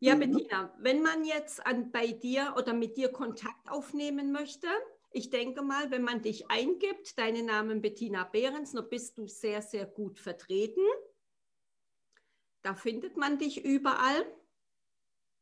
ja 0.00 0.14
mhm. 0.14 0.20
Bettina, 0.20 0.74
wenn 0.78 1.02
man 1.02 1.24
jetzt 1.24 1.64
an, 1.66 1.92
bei 1.92 2.06
dir 2.12 2.54
oder 2.56 2.72
mit 2.72 2.96
dir 2.96 3.12
Kontakt 3.12 3.70
aufnehmen 3.70 4.32
möchte, 4.32 4.66
ich 5.10 5.28
denke 5.28 5.60
mal, 5.60 5.90
wenn 5.90 6.02
man 6.02 6.22
dich 6.22 6.50
eingibt, 6.50 7.18
deinen 7.18 7.44
Namen 7.44 7.82
Bettina 7.82 8.24
Behrens, 8.24 8.72
dann 8.72 8.88
bist 8.88 9.18
du 9.18 9.26
sehr, 9.26 9.60
sehr 9.60 9.84
gut 9.84 10.18
vertreten. 10.18 10.80
Da 12.62 12.74
findet 12.74 13.18
man 13.18 13.36
dich 13.36 13.62
überall. 13.62 14.24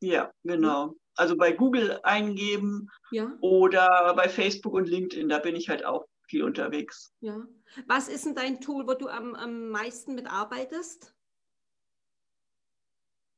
Ja, 0.00 0.32
genau 0.42 0.94
also 1.20 1.36
bei 1.36 1.52
Google 1.52 2.00
eingeben 2.02 2.88
ja. 3.10 3.36
oder 3.42 4.14
bei 4.16 4.28
Facebook 4.28 4.72
und 4.72 4.88
LinkedIn, 4.88 5.28
da 5.28 5.38
bin 5.38 5.54
ich 5.54 5.68
halt 5.68 5.84
auch 5.84 6.06
viel 6.26 6.42
unterwegs. 6.42 7.12
Ja. 7.20 7.46
Was 7.86 8.08
ist 8.08 8.24
denn 8.24 8.34
dein 8.34 8.60
Tool, 8.60 8.86
wo 8.86 8.94
du 8.94 9.08
am, 9.08 9.34
am 9.34 9.68
meisten 9.68 10.14
mitarbeitest? 10.14 11.14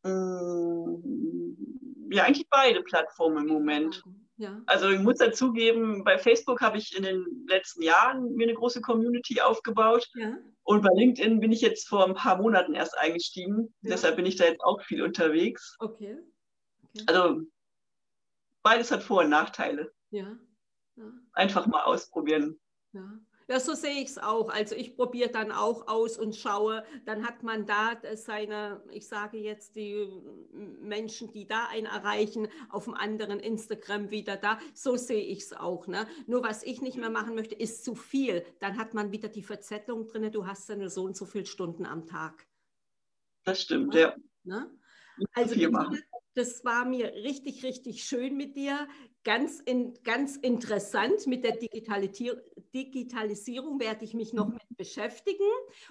Mm, 0.05 0.95
ja 2.13 2.23
eigentlich 2.25 2.49
beide 2.51 2.83
Plattformen 2.83 3.49
im 3.49 3.53
Moment. 3.53 4.05
Ja. 4.37 4.63
Also 4.67 4.89
ich 4.91 5.01
muss 5.01 5.19
dazugeben, 5.19 6.05
bei 6.05 6.19
Facebook 6.19 6.61
habe 6.61 6.79
ich 6.79 6.97
in 6.97 7.03
den 7.03 7.47
letzten 7.49 7.83
Jahren 7.83 8.33
mir 8.35 8.45
eine 8.45 8.55
große 8.55 8.81
Community 8.81 9.41
aufgebaut. 9.41 10.09
Ja. 10.15 10.37
Und 10.63 10.83
bei 10.83 10.91
LinkedIn 10.95 11.41
bin 11.41 11.51
ich 11.51 11.61
jetzt 11.61 11.89
vor 11.89 12.07
ein 12.07 12.15
paar 12.15 12.39
Monaten 12.39 12.75
erst 12.75 12.97
eingestiegen. 12.97 13.75
Ja. 13.81 13.91
Deshalb 13.91 14.17
bin 14.17 14.27
ich 14.27 14.37
da 14.37 14.45
jetzt 14.45 14.63
auch 14.63 14.81
viel 14.83 15.03
unterwegs. 15.03 15.77
Okay. 15.81 16.19
Okay. 16.95 17.05
Also 17.07 17.43
beides 18.63 18.91
hat 18.91 19.03
Vor- 19.03 19.23
und 19.23 19.31
Nachteile. 19.31 19.93
Ja. 20.11 20.39
Einfach 21.33 21.67
mal 21.67 21.83
ausprobieren. 21.83 22.61
Ja. 22.93 23.19
Ja, 23.49 23.61
so 23.61 23.75
sehe 23.75 24.01
ich 24.01 24.09
es 24.09 24.19
auch. 24.19 24.49
Also 24.49 24.75
ich 24.75 24.97
probiere 24.97 25.29
dann 25.29 25.53
auch 25.53 25.89
aus 25.89 26.17
und 26.17 26.37
schaue, 26.37 26.85
dann 27.05 27.27
hat 27.27 27.43
man 27.43 27.67
da 27.67 28.01
seine, 28.15 28.83
ich 28.91 29.09
sage 29.09 29.37
jetzt 29.37 29.77
die 29.77 30.09
Menschen, 30.81 31.33
die 31.33 31.47
da 31.47 31.67
einen 31.67 31.87
erreichen, 31.87 32.49
auf 32.71 32.85
dem 32.85 32.95
anderen 32.95 33.41
Instagram 33.41 34.11
wieder 34.11 34.37
da. 34.37 34.59
So 34.75 34.97
sehe 34.97 35.23
ich 35.23 35.41
es 35.41 35.53
auch. 35.53 35.87
Ne? 35.87 36.07
Nur 36.27 36.43
was 36.43 36.63
ich 36.63 36.81
nicht 36.81 36.97
mehr 36.97 37.11
machen 37.11 37.35
möchte, 37.35 37.55
ist 37.55 37.85
zu 37.85 37.95
viel. 37.95 38.43
Dann 38.61 38.79
hat 38.79 38.95
man 38.95 39.13
wieder 39.13 39.29
die 39.29 39.43
Verzettlung 39.43 40.07
drin, 40.07 40.31
du 40.33 40.47
hast 40.47 40.69
ja 40.69 40.77
nur 40.77 40.89
so 40.89 41.05
und 41.05 41.17
so 41.17 41.27
viele 41.27 41.47
Stunden 41.47 41.85
am 41.85 42.07
Tag. 42.07 42.47
Das 43.45 43.61
stimmt, 43.61 43.95
ja. 43.95 44.15
Ne? 44.45 44.71
Also 45.35 45.55
das 46.35 46.65
war 46.65 46.85
mir 46.85 47.15
richtig, 47.15 47.65
richtig 47.65 48.05
schön 48.05 48.37
mit 48.37 48.57
dir. 48.57 48.87
Ganz, 49.25 49.61
in, 49.61 49.95
ganz 50.03 50.37
interessant. 50.37 51.27
Mit 51.27 51.45
der 51.45 51.57
Digitalisierung 51.57 53.81
werde 53.81 54.05
ich 54.05 54.15
mich 54.15 54.33
noch 54.33 54.49
mit 54.49 54.63
beschäftigen. 54.77 55.49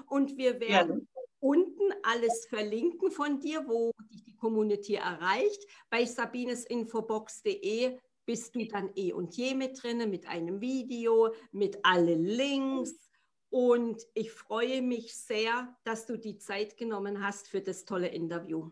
Und 0.08 0.38
wir 0.38 0.60
werden 0.60 1.08
ja. 1.14 1.22
unten 1.40 1.94
alles 2.04 2.48
verlinken 2.48 3.12
von 3.12 3.40
dir, 3.40 3.66
wo 3.68 3.92
dich 4.12 4.24
die 4.24 4.36
Community 4.36 4.96
erreicht. 4.96 5.64
Bei 5.90 6.06
sabinesinfobox.de 6.06 7.98
bist 8.26 8.56
du 8.56 8.66
dann 8.66 8.92
eh 8.96 9.14
und 9.14 9.36
je 9.36 9.56
mit 9.56 9.82
drin, 9.82 10.10
mit 10.10 10.28
einem 10.28 10.60
Video, 10.62 11.34
mit 11.52 11.84
allen 11.84 12.26
Links. 12.26 13.10
Und 13.50 14.02
ich 14.14 14.32
freue 14.32 14.82
mich 14.82 15.16
sehr, 15.16 15.76
dass 15.84 16.06
du 16.06 16.18
die 16.18 16.38
Zeit 16.38 16.78
genommen 16.78 17.22
hast 17.24 17.50
für 17.50 17.62
das 17.62 17.86
tolle 17.86 18.08
Interview. 18.08 18.72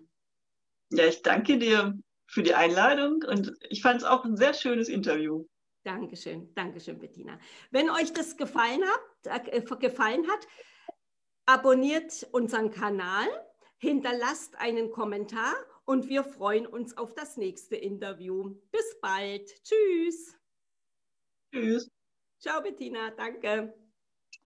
Ja, 0.89 1.05
ich 1.05 1.21
danke 1.21 1.57
dir 1.57 1.97
für 2.27 2.43
die 2.43 2.53
Einladung 2.53 3.23
und 3.23 3.53
ich 3.69 3.81
fand 3.81 4.01
es 4.01 4.07
auch 4.07 4.25
ein 4.25 4.37
sehr 4.37 4.53
schönes 4.53 4.89
Interview. 4.89 5.45
Dankeschön, 5.83 6.53
Dankeschön, 6.55 6.99
Bettina. 6.99 7.39
Wenn 7.71 7.89
euch 7.89 8.13
das 8.13 8.37
gefallen 8.37 8.83
hat, 9.23 9.47
äh, 9.47 9.61
gefallen 9.61 10.27
hat, 10.27 10.47
abonniert 11.45 12.27
unseren 12.31 12.69
Kanal, 12.69 13.27
hinterlasst 13.77 14.59
einen 14.59 14.91
Kommentar 14.91 15.55
und 15.85 16.09
wir 16.09 16.23
freuen 16.23 16.67
uns 16.67 16.97
auf 16.97 17.15
das 17.15 17.37
nächste 17.37 17.75
Interview. 17.75 18.55
Bis 18.71 18.99
bald. 19.01 19.47
Tschüss. 19.63 20.37
Tschüss. 21.51 21.89
Ciao, 22.39 22.61
Bettina. 22.61 23.11
Danke. 23.11 23.73